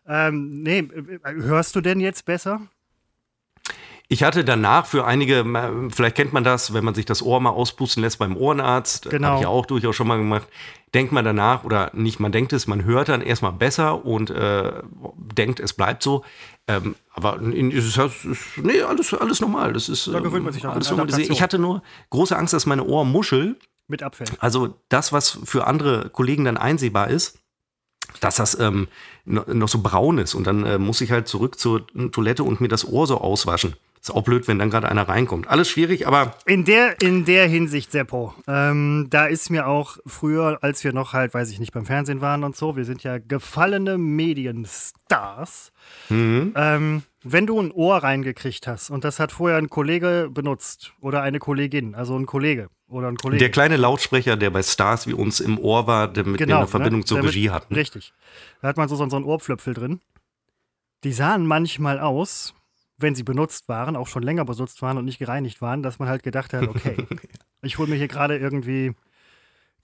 [0.06, 2.60] Ähm, nee, äh, hörst du denn jetzt besser?
[4.12, 7.38] Ich hatte danach für einige, äh, vielleicht kennt man das, wenn man sich das Ohr
[7.40, 9.28] mal auspusten lässt beim Ohrenarzt, Genau.
[9.28, 10.48] habe ich ja auch durchaus schon mal gemacht,
[10.94, 14.72] denkt man danach oder nicht, man denkt es, man hört dann erstmal besser und äh,
[15.16, 16.24] denkt, es bleibt so.
[16.66, 19.72] Ähm, aber in, ist, es- ist, nee, alles, alles normal.
[19.74, 21.20] Das ist, Da gewöhnt man sich ähm, an alles normal.
[21.20, 21.80] Ich hatte nur
[22.10, 24.32] große Angst, dass meine Ohrmuschel, Mit Abfällen.
[24.40, 27.38] also das, was für andere Kollegen dann einsehbar ist,
[28.18, 28.88] dass das ähm,
[29.24, 32.60] no- noch so braun ist und dann äh, muss ich halt zurück zur Toilette und
[32.60, 33.76] mir das Ohr so auswaschen.
[34.02, 35.48] Ist auch blöd, wenn dann gerade einer reinkommt.
[35.48, 36.34] Alles schwierig, aber.
[36.46, 41.12] In der, in der Hinsicht, Seppo, ähm, da ist mir auch früher, als wir noch
[41.12, 45.72] halt, weiß ich nicht, beim Fernsehen waren und so, wir sind ja gefallene Medienstars.
[46.08, 46.54] Mhm.
[46.56, 51.20] Ähm, wenn du ein Ohr reingekriegt hast und das hat vorher ein Kollege benutzt oder
[51.20, 53.40] eine Kollegin, also ein Kollege oder ein Kollege.
[53.40, 56.66] Der kleine Lautsprecher, der bei Stars wie uns im Ohr war, der mit genau, eine
[56.66, 57.06] Verbindung ne?
[57.06, 57.74] zur Damit, Regie hatten.
[57.74, 58.14] Richtig.
[58.62, 60.00] Da hat man so, so einen Ohrpflöpfel drin.
[61.04, 62.54] Die sahen manchmal aus,
[63.02, 66.08] wenn sie benutzt waren, auch schon länger benutzt waren und nicht gereinigt waren, dass man
[66.08, 66.96] halt gedacht hat, okay,
[67.62, 68.94] ich hole mir hier gerade irgendwie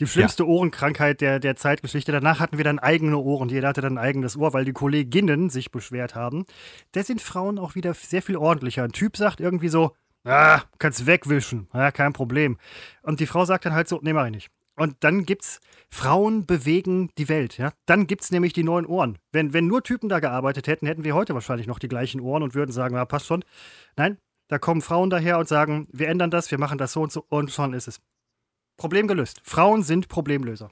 [0.00, 0.48] die schlimmste ja.
[0.48, 2.12] Ohrenkrankheit der, der Zeitgeschichte.
[2.12, 3.48] Danach hatten wir dann eigene Ohren.
[3.48, 6.44] Jeder hatte dann ein eigenes Ohr, weil die Kolleginnen sich beschwert haben.
[6.92, 8.82] Da sind Frauen auch wieder sehr viel ordentlicher.
[8.82, 12.58] Ein Typ sagt irgendwie so, ah, kannst wegwischen, ja, kein Problem.
[13.02, 14.50] Und die Frau sagt dann halt so, nee, mach ich nicht.
[14.76, 17.72] Und dann gibt's Frauen bewegen die Welt, ja.
[17.86, 19.18] Dann gibt's nämlich die neuen Ohren.
[19.32, 22.42] Wenn, wenn nur Typen da gearbeitet hätten, hätten wir heute wahrscheinlich noch die gleichen Ohren
[22.42, 23.44] und würden sagen, ja, passt schon.
[23.96, 24.18] Nein,
[24.48, 27.24] da kommen Frauen daher und sagen, wir ändern das, wir machen das so und so
[27.28, 28.00] und schon ist es.
[28.76, 29.40] Problem gelöst.
[29.42, 30.68] Frauen sind Problemlöser.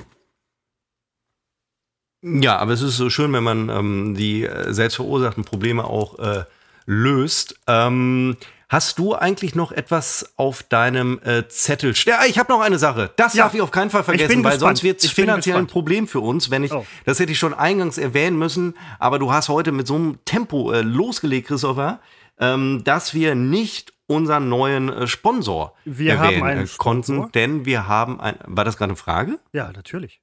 [2.22, 6.18] Ja, aber es ist so schön, wenn man ähm, die äh, selbst verursachten Probleme auch
[6.18, 6.44] äh,
[6.86, 7.60] löst.
[7.66, 8.36] Ähm,
[8.68, 11.94] Hast du eigentlich noch etwas auf deinem äh, Zettel?
[12.04, 13.12] Ja, ich habe noch eine Sache.
[13.16, 13.44] Das ja.
[13.44, 14.60] darf ich auf keinen Fall vergessen, weil gespannt.
[14.60, 16.86] sonst wird es finanziell ein Problem für uns, wenn ich, oh.
[17.04, 20.72] das hätte ich schon eingangs erwähnen müssen, aber du hast heute mit so einem Tempo
[20.72, 22.00] äh, losgelegt, Christopher,
[22.38, 27.30] ähm, dass wir nicht unseren neuen äh, Sponsor wir erwähnen haben einen äh, konnten, Sponsor?
[27.32, 29.38] denn wir haben ein, war das gerade eine Frage?
[29.52, 30.20] Ja, natürlich.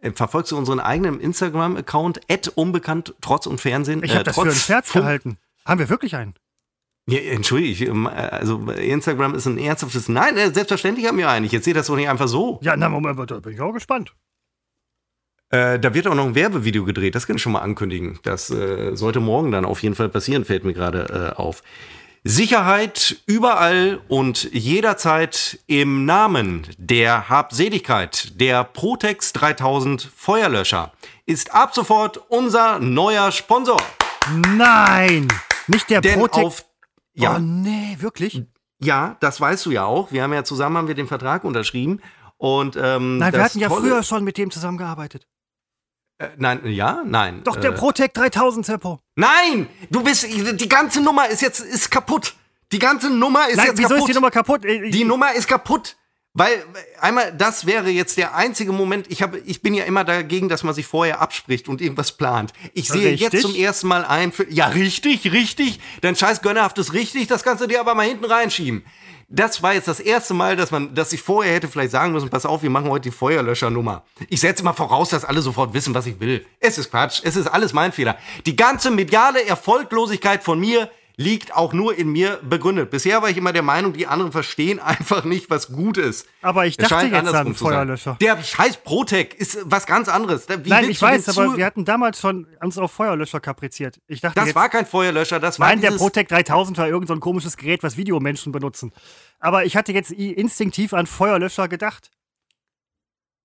[0.00, 2.20] Äh, verfolgst du unseren eigenen Instagram-Account,
[2.54, 4.02] unbekannt, trotz und Fernsehen?
[4.02, 5.38] Ich habe das für einen Scherz gehalten.
[5.64, 6.34] Haben wir wirklich einen?
[7.08, 10.08] Ja, entschuldige, ähm, also Instagram ist ein ernsthaftes.
[10.08, 11.46] Nein, äh, selbstverständlich haben wir einen.
[11.46, 12.58] Ich erzähle das doch nicht einfach so.
[12.62, 14.12] Ja, na, Moment, da bin ich auch gespannt.
[15.50, 18.18] Äh, da wird auch noch ein Werbevideo gedreht, das kann ich schon mal ankündigen.
[18.24, 21.62] Das äh, sollte morgen dann auf jeden Fall passieren, fällt mir gerade äh, auf.
[22.24, 30.92] Sicherheit überall und jederzeit im Namen der Habseligkeit der Protex 3000 Feuerlöscher
[31.24, 33.80] ist ab sofort unser neuer Sponsor.
[34.56, 35.28] Nein,
[35.68, 36.65] nicht der Denn Protex.
[37.16, 37.36] Ja.
[37.36, 38.44] Oh nee, wirklich?
[38.78, 40.12] Ja, das weißt du ja auch.
[40.12, 42.00] Wir haben ja zusammen haben wir den Vertrag unterschrieben.
[42.36, 45.26] Und, ähm, nein, wir hatten ja früher schon mit dem zusammengearbeitet.
[46.18, 47.42] Äh, nein, ja, nein.
[47.44, 49.00] Doch der äh, Protec 3000 Seppo.
[49.14, 52.34] Nein, du bist die ganze Nummer ist jetzt ist kaputt.
[52.72, 54.00] Die ganze Nummer ist nein, jetzt wieso kaputt.
[54.00, 54.64] ist die Nummer kaputt?
[54.64, 55.96] Ich, die Nummer ist kaputt.
[56.38, 56.62] Weil
[57.00, 60.64] einmal, das wäre jetzt der einzige Moment, ich, hab, ich bin ja immer dagegen, dass
[60.64, 62.52] man sich vorher abspricht und irgendwas plant.
[62.74, 63.32] Ich sehe richtig?
[63.32, 67.62] jetzt zum ersten Mal ein, für, ja richtig, richtig, dein scheiß gönnerhaftes richtig, das kannst
[67.62, 68.84] du dir aber mal hinten reinschieben.
[69.30, 72.28] Das war jetzt das erste Mal, dass man, dass ich vorher hätte vielleicht sagen müssen,
[72.28, 74.04] pass auf, wir machen heute die Feuerlöschernummer.
[74.28, 76.44] Ich setze mal voraus, dass alle sofort wissen, was ich will.
[76.60, 78.18] Es ist Quatsch, es ist alles mein Fehler.
[78.44, 82.90] Die ganze mediale Erfolglosigkeit von mir liegt auch nur in mir begründet.
[82.90, 86.28] Bisher war ich immer der Meinung, die anderen verstehen einfach nicht, was gut ist.
[86.42, 88.16] Aber ich dachte jetzt an Feuerlöscher.
[88.20, 90.46] Der scheiß Protec ist was ganz anderes.
[90.48, 93.98] Wie Nein, ich weiß, aber wir hatten damals schon uns auf Feuerlöscher kapriziert.
[94.06, 97.20] Ich dachte das war kein Feuerlöscher, das war Nein, der Protec 3000 war irgendein so
[97.20, 98.92] komisches Gerät, was Videomenschen benutzen.
[99.38, 102.10] Aber ich hatte jetzt instinktiv an Feuerlöscher gedacht.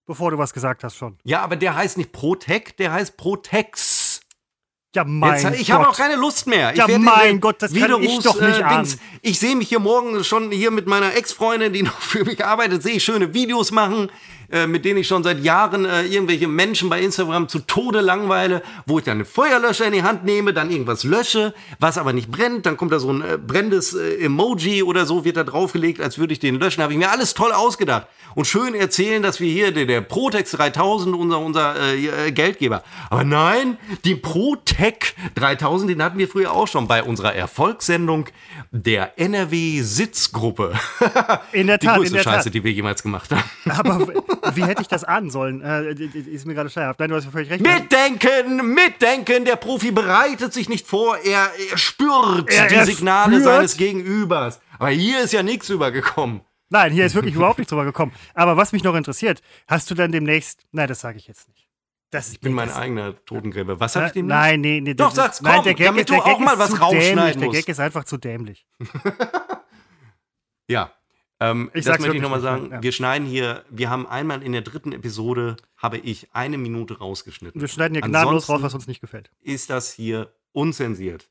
[0.07, 1.17] Bevor du was gesagt hast schon.
[1.24, 4.01] Ja, aber der heißt nicht Protec, der heißt Protex.
[4.94, 6.76] Ja, mein Jetzt, Ich habe auch keine Lust mehr.
[6.76, 8.88] Ja, mein Gott, das kann ich doch nicht äh, an.
[9.22, 12.84] Ich sehe mich hier morgen schon hier mit meiner Ex-Freundin, die noch für mich arbeitet,
[12.84, 14.10] sehe ich schöne Videos machen.
[14.52, 18.62] Äh, mit denen ich schon seit Jahren äh, irgendwelche Menschen bei Instagram zu Tode langweile,
[18.86, 22.30] wo ich dann einen Feuerlöscher in die Hand nehme, dann irgendwas lösche, was aber nicht
[22.30, 26.02] brennt, dann kommt da so ein äh, brennendes äh, Emoji oder so, wird da draufgelegt,
[26.02, 26.84] als würde ich den löschen.
[26.84, 30.52] Habe ich mir alles toll ausgedacht und schön erzählen, dass wir hier der, der Protex
[30.52, 32.84] 3000 unser unser äh, Geldgeber.
[33.10, 34.16] Aber nein, die
[34.82, 38.26] Protec 3000, den hatten wir früher auch schon bei unserer Erfolgssendung
[38.72, 40.74] der NRW Sitzgruppe.
[41.52, 42.54] In der Tat, die größte in der Scheiße, Tat.
[42.56, 43.44] die wir jemals gemacht haben.
[43.70, 44.08] Aber
[44.56, 45.62] wie hätte ich das ahnen sollen?
[45.62, 47.00] Äh, ist mir gerade schleierhaft.
[47.00, 47.62] Nein, du hast völlig recht.
[47.62, 49.46] Mitdenken, mitdenken.
[49.46, 51.16] Der Profi bereitet sich nicht vor.
[51.18, 53.44] Er, er spürt er, die er Signale spürt.
[53.44, 54.62] seines Gegenübers.
[54.80, 56.42] Aber hier ist ja nichts übergekommen.
[56.70, 58.16] Nein, hier ist wirklich überhaupt nichts übergekommen.
[58.34, 60.66] Aber was mich noch interessiert, hast du dann demnächst.
[60.72, 61.61] Nein, das sage ich jetzt nicht.
[62.12, 63.80] Das, ich bin mein eigener Totengräber.
[63.80, 64.93] Was habe ich dem Nein, nee, nee.
[64.93, 67.53] Doch, sag's, komm, nein, der Gag, damit du auch mal was rausschneiden musst.
[67.55, 68.68] Der Gag ist einfach zu dämlich.
[70.68, 70.91] ja,
[71.39, 72.70] ähm, ich das möchte ich nochmal sagen.
[72.70, 72.84] Ja.
[72.84, 77.59] Wir schneiden hier, wir haben einmal in der dritten Episode, habe ich eine Minute rausgeschnitten.
[77.59, 79.32] Wir schneiden hier gnadenlos raus, was uns nicht gefällt.
[79.41, 81.30] Ist das hier unzensiert.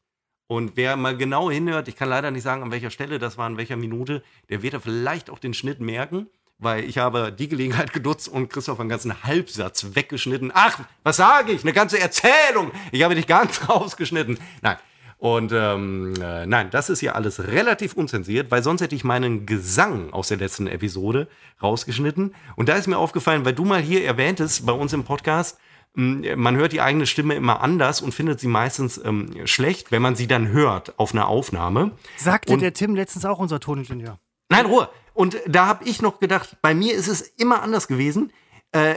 [0.49, 3.47] Und wer mal genau hinhört, ich kann leider nicht sagen, an welcher Stelle das war,
[3.47, 6.27] in welcher Minute, der wird da vielleicht auch den Schnitt merken,
[6.61, 10.53] weil ich habe die Gelegenheit genutzt und Christoph einen ganzen Halbsatz weggeschnitten.
[10.55, 11.63] Ach, was sage ich?
[11.63, 12.71] Eine ganze Erzählung.
[12.93, 14.39] Ich habe dich ganz rausgeschnitten.
[14.63, 14.77] Nein.
[15.19, 19.45] Und ähm, äh, nein, das ist ja alles relativ unzensiert, weil sonst hätte ich meinen
[19.45, 21.29] Gesang aus der letzten Episode
[21.63, 22.35] rausgeschnitten.
[22.57, 25.59] Und da ist mir aufgefallen, weil du mal hier erwähntest bei uns im Podcast,
[25.93, 30.15] man hört die eigene Stimme immer anders und findet sie meistens ähm, schlecht, wenn man
[30.15, 31.91] sie dann hört auf einer Aufnahme.
[32.17, 34.19] Sagte und der Tim letztens auch, unser Toningenieur.
[34.49, 34.89] Nein, Ruhe.
[35.15, 38.33] Und da habe ich noch gedacht, bei mir ist es immer anders gewesen.
[38.73, 38.97] Äh,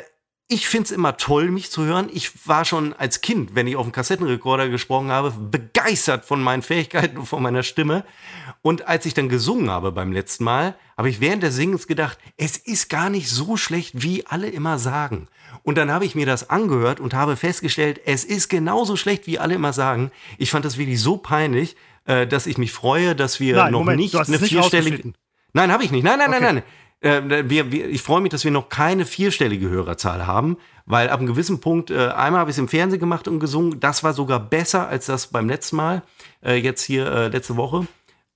[0.50, 2.10] ich finde es immer toll, mich zu hören.
[2.14, 6.62] Ich war schon als Kind, wenn ich auf dem Kassettenrekorder gesprochen habe, begeistert von meinen
[6.62, 8.04] Fähigkeiten und von meiner Stimme.
[8.62, 12.18] Und als ich dann gesungen habe beim letzten Mal, habe ich während des Singens gedacht,
[12.38, 15.28] es ist gar nicht so schlecht, wie alle immer sagen.
[15.64, 19.40] Und dann habe ich mir das angehört und habe festgestellt, es ist genauso schlecht, wie
[19.40, 20.12] alle immer sagen.
[20.38, 23.80] Ich fand das wirklich so peinlich, äh, dass ich mich freue, dass wir Nein, noch
[23.80, 25.14] Moment, nicht eine vierstellige.
[25.54, 26.04] Nein, habe ich nicht.
[26.04, 26.42] Nein, nein, Okay.
[26.42, 26.64] nein, nein.
[27.30, 31.20] Äh, wir, wir, ich freue mich, dass wir noch keine vierstellige Hörerzahl haben, weil ab
[31.20, 34.14] einem gewissen Punkt, äh, einmal habe ich es im Fernsehen gemacht und gesungen, das war
[34.14, 36.02] sogar besser als das beim letzten Mal,
[36.44, 37.88] äh, jetzt hier äh, letzte Woche.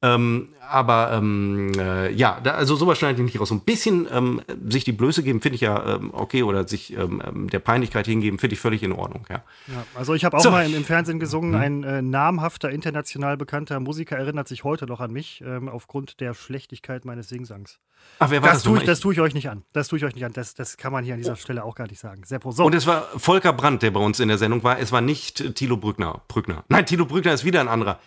[0.04, 3.50] Ähm, aber ähm, äh, ja, da, also sowas schneide ich nicht raus.
[3.50, 6.96] So ein bisschen ähm, sich die Blöße geben, finde ich ja ähm, okay, oder sich
[6.96, 9.44] ähm, ähm, der Peinlichkeit hingeben, finde ich völlig in Ordnung, ja.
[9.68, 10.52] Ja, also ich habe auch So.
[10.52, 11.52] mal im, im Fernsehen gesungen.
[11.52, 11.56] Mhm.
[11.56, 17.06] Ein äh, namhafter, international bekannter Musiker erinnert sich heute noch an mich, aufgrund der Schlechtigkeit
[17.06, 17.80] meines Singsangs.
[18.20, 19.64] Ach, wer war Das das, tue, ich, das tue ich euch nicht an.
[19.74, 20.34] Das tue ich euch nicht an.
[20.34, 22.24] Das, das kann man hier an dieser Stelle auch gar nicht sagen.
[22.24, 22.66] Seppo, so.
[22.66, 24.80] Und es war Volker Brandt, der bei uns in der Sendung war.
[24.80, 26.22] Es war nicht Thilo Brückner.
[26.28, 26.64] Brückner.
[26.70, 28.00] Nein, Thilo Brückner ist wieder ein anderer.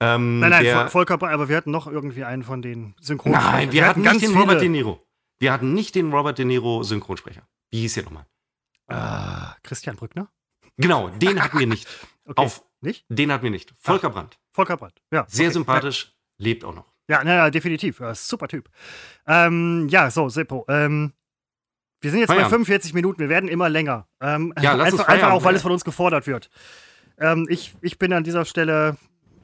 [0.00, 2.94] Ähm, nein, nein, der, Vol- Volker, Bra- aber wir hatten noch irgendwie einen von den
[3.00, 3.52] Synchronsprechern.
[3.52, 5.04] Nein, wir, hatten nicht den viele- Robert De Niro.
[5.40, 7.42] Wir hatten nicht den Robert De Niro Synchronsprecher.
[7.70, 8.26] Wie hieß der nochmal?
[8.88, 10.28] Ah, Christian Brückner?
[10.76, 11.86] Genau, den hatten wir nicht.
[12.28, 12.42] Okay.
[12.42, 13.06] Auf, Nicht?
[13.08, 13.72] den hatten wir nicht.
[13.78, 14.38] Volker Brandt.
[14.52, 15.00] Volker Brandt.
[15.10, 15.24] Ja.
[15.30, 15.54] Sehr okay.
[15.54, 16.84] sympathisch, lebt auch noch.
[17.08, 18.00] Ja, na, ja, definitiv.
[18.00, 18.68] Ja, super Typ.
[19.26, 20.66] Ähm, ja, so, Seppo.
[20.68, 21.14] Ähm,
[22.02, 22.66] wir sind jetzt bei Feierabend.
[22.66, 23.18] 45 Minuten.
[23.20, 24.06] Wir werden immer länger.
[24.20, 26.50] Ähm, Ja, lass uns einfach, einfach Feierabend auch, weil es von uns gefordert wird.
[27.16, 28.98] Ähm, ich, ich bin an dieser Stelle.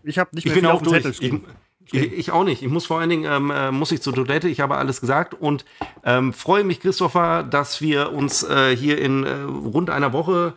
[0.05, 0.89] Ich habe nicht Ich mehr bin viel auch auf.
[0.89, 1.45] Zettel Ich, stehen.
[1.93, 2.63] ich, ich auch nicht.
[2.63, 4.49] Ich muss vor allen Dingen, ähm, äh, muss ich zur Toilette.
[4.49, 5.65] Ich habe alles gesagt und
[6.05, 10.55] ähm, freue mich, Christopher, dass wir uns äh, hier in äh, rund einer Woche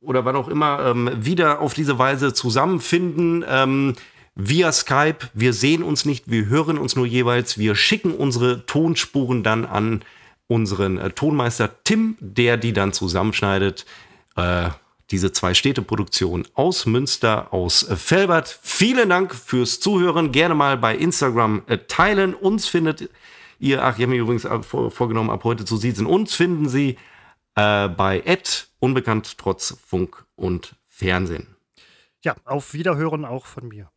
[0.00, 3.44] oder wann auch immer ähm, wieder auf diese Weise zusammenfinden.
[3.48, 3.94] Ähm,
[4.36, 5.30] via Skype.
[5.34, 7.58] Wir sehen uns nicht, wir hören uns nur jeweils.
[7.58, 10.02] Wir schicken unsere Tonspuren dann an
[10.46, 13.86] unseren äh, Tonmeister Tim, der die dann zusammenschneidet.
[14.36, 14.68] Äh,
[15.10, 18.58] diese zwei Städteproduktionen aus Münster, aus äh, Felbert.
[18.62, 20.32] Vielen Dank fürs Zuhören.
[20.32, 22.34] Gerne mal bei Instagram äh, teilen.
[22.34, 23.08] Uns findet
[23.58, 26.06] ihr, ach, ich habe mir übrigens äh, vor, vorgenommen, ab heute zu siezen.
[26.06, 26.96] Uns finden Sie
[27.54, 31.56] äh, bei Ed unbekannt trotz Funk und Fernsehen.
[32.24, 33.90] Ja, auf Wiederhören auch von mir.